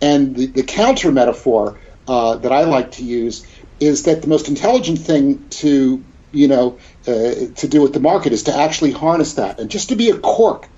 And 0.00 0.34
the, 0.34 0.46
the 0.46 0.62
counter 0.62 1.12
metaphor 1.12 1.78
uh, 2.06 2.36
that 2.36 2.52
I 2.52 2.64
like 2.64 2.92
to 2.92 3.04
use 3.04 3.46
is 3.80 4.04
that 4.04 4.22
the 4.22 4.28
most 4.28 4.48
intelligent 4.48 4.98
thing 4.98 5.48
to 5.50 6.04
you 6.32 6.48
know 6.48 6.78
uh, 7.06 7.54
to 7.56 7.68
do 7.68 7.80
with 7.80 7.92
the 7.92 8.00
market 8.00 8.32
is 8.32 8.44
to 8.44 8.54
actually 8.54 8.92
harness 8.92 9.34
that, 9.34 9.60
and 9.60 9.70
just 9.70 9.90
to 9.90 9.96
be 9.96 10.10
a 10.10 10.18
cork 10.18 10.68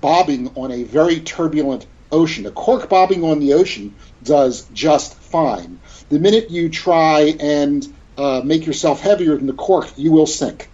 bobbing 0.00 0.48
on 0.56 0.70
a 0.70 0.82
very 0.84 1.20
turbulent 1.20 1.86
ocean. 2.12 2.46
A 2.46 2.50
cork 2.50 2.88
bobbing 2.88 3.24
on 3.24 3.40
the 3.40 3.54
ocean 3.54 3.94
does 4.22 4.66
just 4.72 5.14
fine. 5.14 5.80
The 6.08 6.18
minute 6.18 6.50
you 6.50 6.68
try 6.68 7.34
and 7.40 7.86
uh, 8.18 8.42
make 8.44 8.66
yourself 8.66 9.00
heavier 9.00 9.36
than 9.36 9.46
the 9.46 9.52
cork, 9.52 9.92
you 9.96 10.12
will 10.12 10.26
sink. 10.26 10.68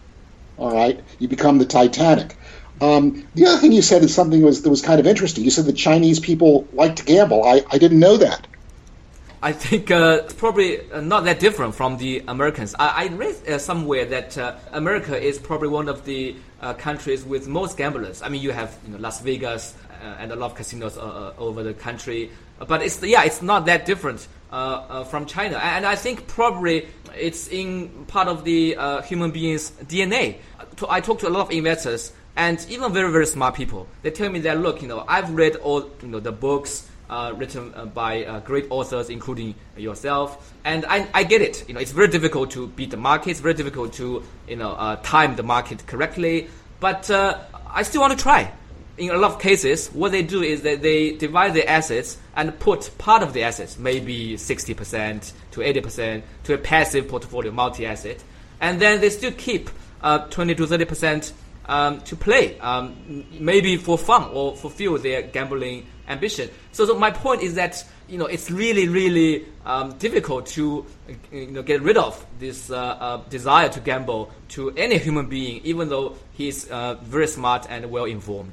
All 0.58 0.72
right, 0.72 1.00
you 1.18 1.28
become 1.28 1.58
the 1.58 1.66
Titanic. 1.66 2.34
Um, 2.80 3.26
the 3.34 3.46
other 3.46 3.58
thing 3.58 3.72
you 3.72 3.82
said 3.82 4.02
is 4.02 4.14
something 4.14 4.40
that 4.40 4.46
was, 4.46 4.62
that 4.62 4.70
was 4.70 4.82
kind 4.82 5.00
of 5.00 5.06
interesting. 5.06 5.44
You 5.44 5.50
said 5.50 5.66
that 5.66 5.74
Chinese 5.74 6.20
people 6.20 6.66
like 6.72 6.96
to 6.96 7.04
gamble. 7.04 7.44
I, 7.44 7.62
I 7.70 7.78
didn't 7.78 8.00
know 8.00 8.16
that. 8.18 8.46
I 9.42 9.52
think 9.52 9.90
uh, 9.90 10.22
it's 10.24 10.34
probably 10.34 10.90
uh, 10.90 11.00
not 11.00 11.24
that 11.24 11.40
different 11.40 11.74
from 11.74 11.98
the 11.98 12.24
Americans. 12.26 12.74
I, 12.78 13.04
I 13.04 13.06
read 13.08 13.48
uh, 13.48 13.58
somewhere 13.58 14.04
that 14.06 14.36
uh, 14.36 14.56
America 14.72 15.16
is 15.16 15.38
probably 15.38 15.68
one 15.68 15.88
of 15.88 16.04
the 16.04 16.36
uh, 16.60 16.74
countries 16.74 17.22
with 17.22 17.46
most 17.46 17.76
gamblers. 17.76 18.22
I 18.22 18.28
mean, 18.28 18.42
you 18.42 18.50
have 18.50 18.76
you 18.84 18.92
know, 18.92 18.98
Las 18.98 19.20
Vegas 19.20 19.74
and 20.18 20.32
a 20.32 20.36
lot 20.36 20.52
of 20.52 20.56
casinos 20.56 20.96
over 20.98 21.62
the 21.62 21.74
country, 21.74 22.30
but 22.66 22.82
it's 22.82 23.02
yeah, 23.02 23.24
it's 23.24 23.42
not 23.42 23.66
that 23.66 23.86
different 23.86 24.26
from 24.50 25.26
China. 25.26 25.56
And 25.58 25.84
I 25.84 25.96
think 25.96 26.26
probably 26.26 26.88
it's 27.14 27.48
in 27.48 28.06
part 28.06 28.28
of 28.28 28.44
the 28.44 28.76
human 29.04 29.30
being's 29.30 29.70
DNA. 29.72 30.36
I 30.88 31.00
talk 31.00 31.20
to 31.20 31.28
a 31.28 31.30
lot 31.30 31.42
of 31.42 31.50
investors 31.50 32.12
and 32.36 32.64
even 32.68 32.92
very 32.92 33.10
very 33.10 33.26
smart 33.26 33.54
people. 33.54 33.88
They 34.02 34.10
tell 34.10 34.30
me 34.30 34.40
that 34.40 34.60
look, 34.60 34.82
you 34.82 34.88
know, 34.88 35.04
I've 35.08 35.30
read 35.30 35.56
all 35.56 35.90
you 36.02 36.08
know 36.08 36.20
the 36.20 36.32
books 36.32 36.88
uh, 37.08 37.32
written 37.36 37.72
uh, 37.74 37.86
by 37.86 38.24
uh, 38.24 38.40
great 38.40 38.66
authors, 38.70 39.10
including 39.10 39.54
yourself. 39.76 40.52
And 40.64 40.84
I, 40.86 41.08
I 41.14 41.22
get 41.24 41.40
it. 41.40 41.64
You 41.68 41.74
know, 41.74 41.80
it's 41.80 41.92
very 41.92 42.08
difficult 42.08 42.50
to 42.52 42.66
beat 42.68 42.90
the 42.90 42.96
market. 42.96 43.30
It's 43.30 43.40
very 43.40 43.54
difficult 43.54 43.92
to 43.94 44.22
you 44.48 44.56
know 44.56 44.72
uh, 44.72 44.96
time 44.96 45.36
the 45.36 45.42
market 45.42 45.86
correctly. 45.86 46.48
But 46.80 47.10
uh, 47.10 47.38
I 47.70 47.82
still 47.82 48.00
want 48.00 48.16
to 48.16 48.22
try. 48.22 48.52
In 48.98 49.10
a 49.10 49.16
lot 49.18 49.32
of 49.32 49.40
cases, 49.40 49.88
what 49.88 50.12
they 50.12 50.22
do 50.22 50.42
is 50.42 50.62
that 50.62 50.80
they 50.80 51.12
divide 51.12 51.52
their 51.52 51.68
assets 51.68 52.16
and 52.34 52.58
put 52.58 52.90
part 52.96 53.22
of 53.22 53.34
the 53.34 53.42
assets, 53.42 53.78
maybe 53.78 54.36
60% 54.36 55.32
to 55.50 55.60
80%, 55.60 56.22
to 56.44 56.54
a 56.54 56.58
passive 56.58 57.06
portfolio, 57.06 57.52
multi-asset, 57.52 58.22
and 58.60 58.80
then 58.80 59.00
they 59.02 59.10
still 59.10 59.32
keep 59.32 59.68
uh, 60.02 60.20
20 60.28 60.54
to 60.54 60.66
30% 60.66 61.32
um, 61.66 62.00
to 62.02 62.16
play, 62.16 62.58
um, 62.60 63.26
maybe 63.38 63.76
for 63.76 63.98
fun 63.98 64.30
or 64.32 64.56
fulfill 64.56 64.96
their 64.98 65.22
gambling 65.22 65.86
ambition. 66.08 66.48
So, 66.72 66.86
so 66.86 66.98
my 66.98 67.10
point 67.10 67.42
is 67.42 67.54
that 67.56 67.84
you 68.08 68.18
know 68.18 68.26
it's 68.26 68.50
really 68.52 68.86
really 68.86 69.44
um, 69.64 69.98
difficult 69.98 70.46
to 70.46 70.86
you 71.32 71.46
know 71.48 71.62
get 71.62 71.82
rid 71.82 71.96
of 71.96 72.24
this 72.38 72.70
uh, 72.70 72.76
uh, 72.76 73.16
desire 73.28 73.68
to 73.70 73.80
gamble 73.80 74.30
to 74.50 74.70
any 74.70 74.98
human 74.98 75.26
being, 75.26 75.60
even 75.64 75.88
though 75.88 76.16
he's 76.32 76.70
uh, 76.70 76.94
very 77.02 77.26
smart 77.26 77.66
and 77.68 77.90
well 77.90 78.04
informed. 78.04 78.52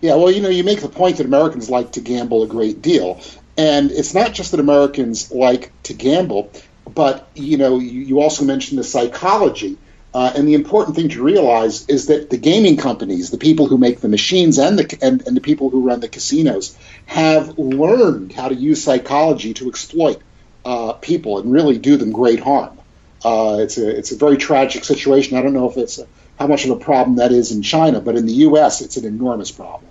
Yeah, 0.00 0.14
well, 0.14 0.30
you 0.30 0.40
know, 0.40 0.48
you 0.48 0.64
make 0.64 0.80
the 0.80 0.88
point 0.88 1.16
that 1.16 1.26
Americans 1.26 1.68
like 1.68 1.92
to 1.92 2.00
gamble 2.00 2.42
a 2.44 2.46
great 2.46 2.82
deal, 2.82 3.20
and 3.56 3.90
it's 3.90 4.14
not 4.14 4.32
just 4.32 4.52
that 4.52 4.60
Americans 4.60 5.32
like 5.32 5.72
to 5.84 5.94
gamble, 5.94 6.52
but 6.94 7.28
you 7.34 7.56
know, 7.56 7.78
you, 7.78 8.00
you 8.02 8.20
also 8.20 8.44
mentioned 8.44 8.78
the 8.78 8.84
psychology 8.84 9.76
uh, 10.14 10.32
and 10.34 10.48
the 10.48 10.54
important 10.54 10.96
thing 10.96 11.10
to 11.10 11.22
realize 11.22 11.86
is 11.88 12.06
that 12.06 12.30
the 12.30 12.38
gaming 12.38 12.76
companies, 12.76 13.30
the 13.30 13.38
people 13.38 13.66
who 13.66 13.76
make 13.76 14.00
the 14.00 14.08
machines 14.08 14.58
and 14.58 14.78
the 14.78 14.98
and, 15.02 15.26
and 15.26 15.36
the 15.36 15.40
people 15.40 15.68
who 15.68 15.86
run 15.86 16.00
the 16.00 16.08
casinos, 16.08 16.76
have 17.06 17.58
learned 17.58 18.32
how 18.32 18.48
to 18.48 18.54
use 18.54 18.82
psychology 18.82 19.52
to 19.54 19.68
exploit 19.68 20.20
uh, 20.64 20.94
people 20.94 21.38
and 21.38 21.52
really 21.52 21.78
do 21.78 21.96
them 21.96 22.12
great 22.12 22.40
harm. 22.40 22.77
Uh, 23.24 23.58
it's 23.60 23.78
a 23.78 23.88
it's 23.88 24.12
a 24.12 24.16
very 24.16 24.36
tragic 24.36 24.84
situation. 24.84 25.36
I 25.36 25.42
don't 25.42 25.54
know 25.54 25.68
if 25.68 25.76
it's 25.76 25.98
a, 25.98 26.06
how 26.38 26.46
much 26.46 26.64
of 26.64 26.70
a 26.70 26.76
problem 26.76 27.16
that 27.16 27.32
is 27.32 27.50
in 27.50 27.62
China, 27.62 28.00
but 28.00 28.16
in 28.16 28.26
the 28.26 28.32
U.S., 28.32 28.80
it's 28.80 28.96
an 28.96 29.04
enormous 29.04 29.50
problem. 29.50 29.90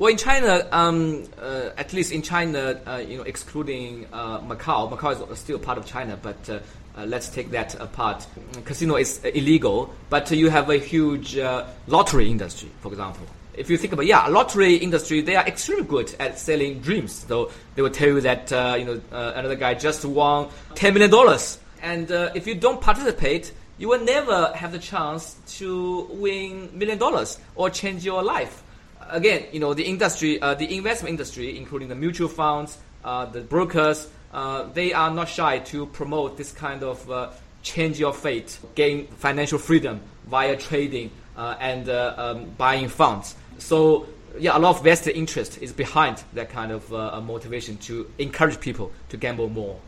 Well, 0.00 0.10
in 0.10 0.16
China, 0.16 0.66
um, 0.72 1.24
uh, 1.38 1.70
at 1.76 1.92
least 1.92 2.10
in 2.10 2.22
China, 2.22 2.80
uh, 2.86 3.02
you 3.06 3.18
know, 3.18 3.22
excluding 3.24 4.06
uh, 4.12 4.40
Macau, 4.40 4.90
Macau 4.90 5.30
is 5.30 5.38
still 5.38 5.58
part 5.58 5.76
of 5.76 5.84
China, 5.84 6.16
but 6.16 6.48
uh, 6.48 6.60
uh, 6.96 7.04
let's 7.04 7.28
take 7.28 7.50
that 7.50 7.74
apart. 7.74 8.26
Casino 8.64 8.96
is 8.96 9.22
illegal, 9.24 9.92
but 10.08 10.30
you 10.30 10.48
have 10.48 10.70
a 10.70 10.78
huge 10.78 11.36
uh, 11.36 11.66
lottery 11.86 12.30
industry, 12.30 12.70
for 12.80 12.88
example. 12.88 13.26
If 13.52 13.68
you 13.68 13.76
think 13.76 13.92
about 13.92 14.06
yeah, 14.06 14.26
lottery 14.28 14.76
industry, 14.76 15.20
they 15.20 15.36
are 15.36 15.46
extremely 15.46 15.84
good 15.84 16.14
at 16.18 16.38
selling 16.38 16.80
dreams. 16.80 17.26
So 17.28 17.50
they 17.74 17.82
will 17.82 17.90
tell 17.90 18.08
you 18.08 18.20
that 18.22 18.50
you 18.78 18.86
know 18.86 19.00
another 19.10 19.56
guy 19.56 19.74
just 19.74 20.02
won 20.06 20.48
ten 20.74 20.94
million 20.94 21.10
dollars, 21.10 21.58
and 21.82 22.10
if 22.34 22.46
you 22.46 22.54
don't 22.54 22.80
participate, 22.80 23.52
you 23.78 23.88
will 23.88 24.04
never 24.04 24.52
have 24.54 24.72
the 24.72 24.78
chance 24.78 25.36
to 25.58 26.06
win 26.10 26.70
million 26.78 26.98
dollars 26.98 27.38
or 27.54 27.70
change 27.70 28.04
your 28.04 28.22
life 28.22 28.62
again, 29.10 29.46
you 29.52 29.60
know, 29.60 29.74
the 29.74 29.84
industry, 29.84 30.40
uh, 30.40 30.54
the 30.54 30.76
investment 30.76 31.10
industry, 31.10 31.56
including 31.56 31.88
the 31.88 31.94
mutual 31.94 32.28
funds, 32.28 32.78
uh, 33.04 33.26
the 33.26 33.40
brokers, 33.40 34.08
uh, 34.32 34.64
they 34.72 34.92
are 34.92 35.10
not 35.10 35.28
shy 35.28 35.58
to 35.58 35.86
promote 35.86 36.36
this 36.36 36.52
kind 36.52 36.82
of 36.82 37.10
uh, 37.10 37.30
change 37.62 37.98
your 37.98 38.12
fate, 38.12 38.58
gain 38.74 39.06
financial 39.06 39.58
freedom 39.58 40.00
via 40.26 40.56
trading 40.56 41.10
uh, 41.36 41.56
and 41.60 41.88
uh, 41.88 42.14
um, 42.16 42.44
buying 42.56 42.88
funds. 42.88 43.34
So, 43.58 44.06
yeah, 44.38 44.56
a 44.56 44.60
lot 44.60 44.76
of 44.76 44.84
vested 44.84 45.16
interest 45.16 45.58
is 45.60 45.72
behind 45.72 46.22
that 46.34 46.50
kind 46.50 46.70
of 46.70 46.90
motivation 47.24 47.76
to 47.78 48.10
encourage 48.18 48.60
people 48.60 48.92
to 49.08 49.16
gamble 49.16 49.48
more. 49.48 49.78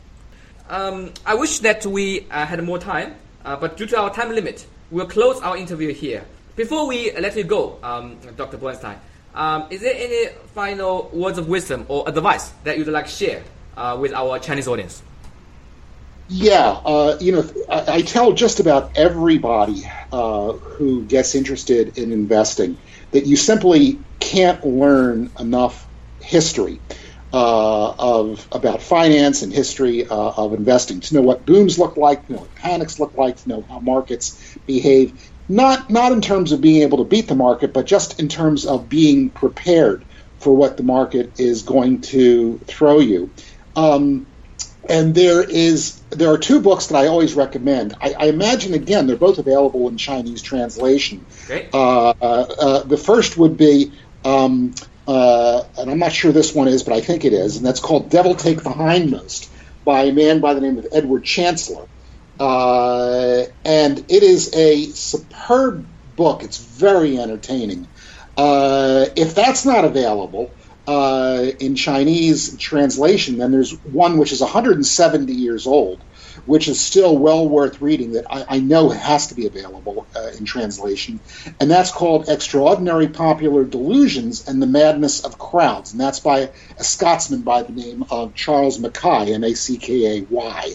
Um, 0.68 1.12
I 1.26 1.34
wish 1.34 1.58
that 1.60 1.84
we 1.84 2.26
had 2.30 2.62
more 2.62 2.78
time, 2.78 3.14
but 3.42 3.76
due 3.76 3.86
to 3.86 3.98
our 3.98 4.12
time 4.12 4.30
limit, 4.30 4.66
we'll 4.90 5.06
close 5.06 5.40
our 5.40 5.56
interview 5.56 5.92
here. 5.92 6.24
Before 6.54 6.86
we 6.86 7.10
let 7.12 7.34
you 7.36 7.44
go, 7.44 7.78
um, 7.82 8.18
Dr. 8.36 8.58
Bernstein, 8.58 8.98
um, 9.34 9.66
is 9.70 9.80
there 9.80 9.94
any 9.96 10.28
final 10.54 11.10
words 11.12 11.38
of 11.38 11.48
wisdom 11.48 11.86
or 11.88 12.06
advice 12.06 12.50
that 12.64 12.76
you'd 12.76 12.88
like 12.88 13.06
to 13.06 13.10
share 13.10 13.42
uh, 13.76 13.96
with 13.98 14.12
our 14.12 14.38
Chinese 14.38 14.68
audience? 14.68 15.02
Yeah, 16.28 16.80
uh, 16.84 17.16
you 17.20 17.32
know, 17.32 17.50
I, 17.68 17.94
I, 17.94 18.02
tell 18.02 18.32
just 18.32 18.60
about 18.60 18.96
everybody 18.96 19.82
uh, 20.12 20.52
who 20.52 21.04
gets 21.04 21.34
interested 21.34 21.98
in 21.98 22.12
investing 22.12 22.78
that 23.10 23.26
you 23.26 23.36
simply 23.36 23.98
can't 24.20 24.64
learn 24.64 25.30
enough 25.38 25.86
history 26.20 26.80
uh, 27.32 27.94
of 27.98 28.46
about 28.52 28.82
finance 28.82 29.42
and 29.42 29.52
history 29.52 30.06
uh, 30.06 30.14
of 30.14 30.52
investing 30.52 31.00
to 31.00 31.14
know 31.14 31.22
what 31.22 31.46
booms 31.46 31.78
look 31.78 31.96
like, 31.96 32.26
to 32.26 32.32
know 32.32 32.38
what 32.40 32.54
panics 32.54 32.98
look 33.00 33.14
like, 33.14 33.36
to 33.36 33.48
know 33.48 33.64
how 33.68 33.80
markets 33.80 34.56
behave 34.66 35.30
not 35.48 35.90
not 35.90 36.12
in 36.12 36.20
terms 36.20 36.52
of 36.52 36.60
being 36.60 36.82
able 36.82 36.98
to 36.98 37.04
beat 37.04 37.28
the 37.28 37.34
market, 37.34 37.72
but 37.72 37.86
just 37.86 38.20
in 38.20 38.28
terms 38.28 38.64
of 38.64 38.88
being 38.88 39.30
prepared 39.30 40.04
for 40.38 40.54
what 40.54 40.76
the 40.76 40.82
market 40.82 41.38
is 41.38 41.62
going 41.62 42.00
to 42.00 42.58
throw 42.66 42.98
you. 43.00 43.30
Um, 43.76 44.26
and 44.88 45.14
there 45.14 45.42
is 45.42 46.00
there 46.10 46.30
are 46.30 46.38
two 46.38 46.60
books 46.60 46.88
that 46.88 46.96
I 46.96 47.06
always 47.06 47.34
recommend. 47.34 47.94
I, 48.00 48.14
I 48.18 48.24
imagine 48.26 48.74
again 48.74 49.06
they're 49.06 49.16
both 49.16 49.38
available 49.38 49.88
in 49.88 49.96
Chinese 49.96 50.42
translation. 50.42 51.24
Uh, 51.72 52.10
uh, 52.10 52.14
uh, 52.20 52.82
the 52.82 52.96
first 52.96 53.36
would 53.36 53.56
be, 53.56 53.92
um, 54.24 54.74
uh, 55.06 55.62
and 55.78 55.90
I'm 55.90 55.98
not 55.98 56.12
sure 56.12 56.32
this 56.32 56.54
one 56.54 56.68
is, 56.68 56.82
but 56.82 56.94
I 56.94 57.00
think 57.00 57.24
it 57.24 57.32
is, 57.32 57.56
and 57.56 57.66
that's 57.66 57.80
called 57.80 58.10
"Devil 58.10 58.34
Take 58.34 58.62
the 58.62 58.70
Hindmost" 58.70 59.50
by 59.84 60.04
a 60.04 60.12
man 60.12 60.40
by 60.40 60.54
the 60.54 60.60
name 60.60 60.78
of 60.78 60.86
Edward 60.92 61.24
Chancellor. 61.24 61.86
Uh, 62.38 63.44
and 63.64 63.98
it 63.98 64.22
is 64.22 64.54
a 64.54 64.86
superb 64.86 65.86
book. 66.16 66.42
It's 66.42 66.58
very 66.58 67.18
entertaining. 67.18 67.88
Uh, 68.36 69.06
if 69.16 69.34
that's 69.34 69.64
not 69.64 69.84
available 69.84 70.56
uh, 70.86 71.46
in 71.60 71.76
Chinese 71.76 72.56
translation, 72.58 73.38
then 73.38 73.52
there's 73.52 73.72
one 73.84 74.18
which 74.18 74.32
is 74.32 74.40
170 74.40 75.32
years 75.32 75.66
old, 75.66 76.02
which 76.44 76.68
is 76.68 76.80
still 76.80 77.16
well 77.16 77.48
worth 77.48 77.80
reading 77.80 78.12
that 78.12 78.26
I, 78.30 78.56
I 78.56 78.58
know 78.60 78.90
has 78.90 79.28
to 79.28 79.34
be 79.34 79.46
available 79.46 80.06
uh, 80.14 80.30
in 80.38 80.44
translation. 80.44 81.20
And 81.60 81.70
that's 81.70 81.90
called 81.90 82.28
Extraordinary 82.28 83.08
Popular 83.08 83.64
Delusions 83.64 84.48
and 84.48 84.60
the 84.60 84.66
Madness 84.66 85.24
of 85.24 85.38
Crowds. 85.38 85.92
And 85.92 86.00
that's 86.00 86.20
by 86.20 86.50
a 86.78 86.84
Scotsman 86.84 87.42
by 87.42 87.62
the 87.62 87.72
name 87.72 88.04
of 88.10 88.34
Charles 88.34 88.78
Mackay, 88.78 89.32
M 89.32 89.44
A 89.44 89.54
C 89.54 89.78
K 89.78 90.18
A 90.18 90.22
Y. 90.22 90.74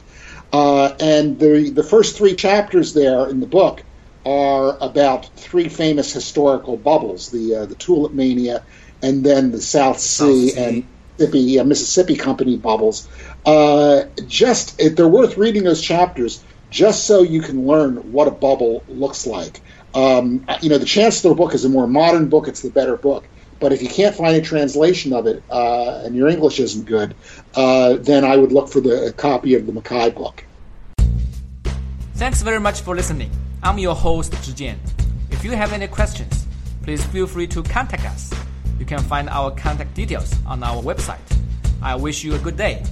Uh, 0.54 0.94
and 1.00 1.40
the, 1.40 1.72
the 1.72 1.84
first 1.84 2.18
three 2.18 2.36
chapters 2.36 2.94
there 2.94 3.28
in 3.28 3.40
the 3.40 3.48
book 3.48 3.84
are 4.26 4.78
about 4.82 5.26
three 5.38 5.70
famous 5.70 6.12
historical 6.12 6.78
bubbles 6.78 7.30
the, 7.32 7.56
uh, 7.56 7.66
the 7.66 7.76
Tulip 7.76 8.14
Mania, 8.14 8.64
and 9.02 9.24
then 9.24 9.52
the 9.52 9.62
South 9.62 10.00
Sea, 10.00 10.50
South 10.50 10.56
sea. 10.56 10.62
and 10.62 10.97
Mississippi, 11.20 11.60
uh, 11.60 11.64
Mississippi 11.64 12.16
Company 12.16 12.58
bubbles. 12.58 13.08
Uh, 13.46 14.04
just 14.28 14.78
they're 14.78 15.08
worth 15.08 15.38
reading 15.38 15.64
those 15.64 15.82
chapters 15.82 16.44
just 16.70 17.06
so 17.06 17.24
you 17.24 17.42
can 17.42 17.66
learn 17.66 18.12
what 18.12 18.28
a 18.28 18.32
bubble 18.32 18.84
looks 18.88 19.26
like. 19.26 19.62
Um, 19.94 20.46
you 20.62 20.70
know, 20.70 20.78
the 20.78 20.86
Chancellor 20.86 21.34
book 21.34 21.54
is 21.54 21.66
a 21.66 21.70
more 21.70 21.88
modern 21.88 22.30
book; 22.30 22.48
it's 22.48 22.62
the 22.62 22.70
better 22.70 22.98
book. 22.98 23.26
But 23.60 23.74
if 23.74 23.82
you 23.82 23.90
can't 23.90 24.16
find 24.16 24.36
a 24.36 24.42
translation 24.42 25.14
of 25.14 25.26
it 25.26 25.42
uh, 25.50 26.04
and 26.06 26.16
your 26.16 26.28
English 26.28 26.60
isn't 26.60 26.86
good, 26.86 27.16
uh, 27.56 27.96
then 27.96 28.24
I 28.24 28.38
would 28.38 28.52
look 28.52 28.70
for 28.70 28.82
the 28.82 29.14
copy 29.18 29.56
of 29.56 29.66
the 29.66 29.74
Mackay 29.74 30.12
book. 30.12 30.44
Thanks 32.14 32.44
very 32.44 32.60
much 32.60 32.82
for 32.82 32.96
listening. 32.96 33.32
I'm 33.64 33.80
your 33.80 33.96
host, 33.96 34.34
Zhijian. 34.34 34.78
If 35.32 35.44
you 35.44 35.52
have 35.52 35.74
any 35.74 35.88
questions, 35.88 36.46
please 36.84 37.04
feel 37.06 37.26
free 37.26 37.48
to 37.48 37.64
contact 37.64 38.06
us. 38.06 38.32
You 38.88 38.96
can 38.96 39.04
find 39.04 39.28
our 39.28 39.52
contact 39.52 39.94
details 39.96 40.34
on 40.46 40.64
our 40.64 40.82
website. 40.82 41.20
I 41.82 41.94
wish 41.98 42.24
you 42.24 42.36
a 42.36 42.40
good 42.40 42.56
day. 42.56 42.86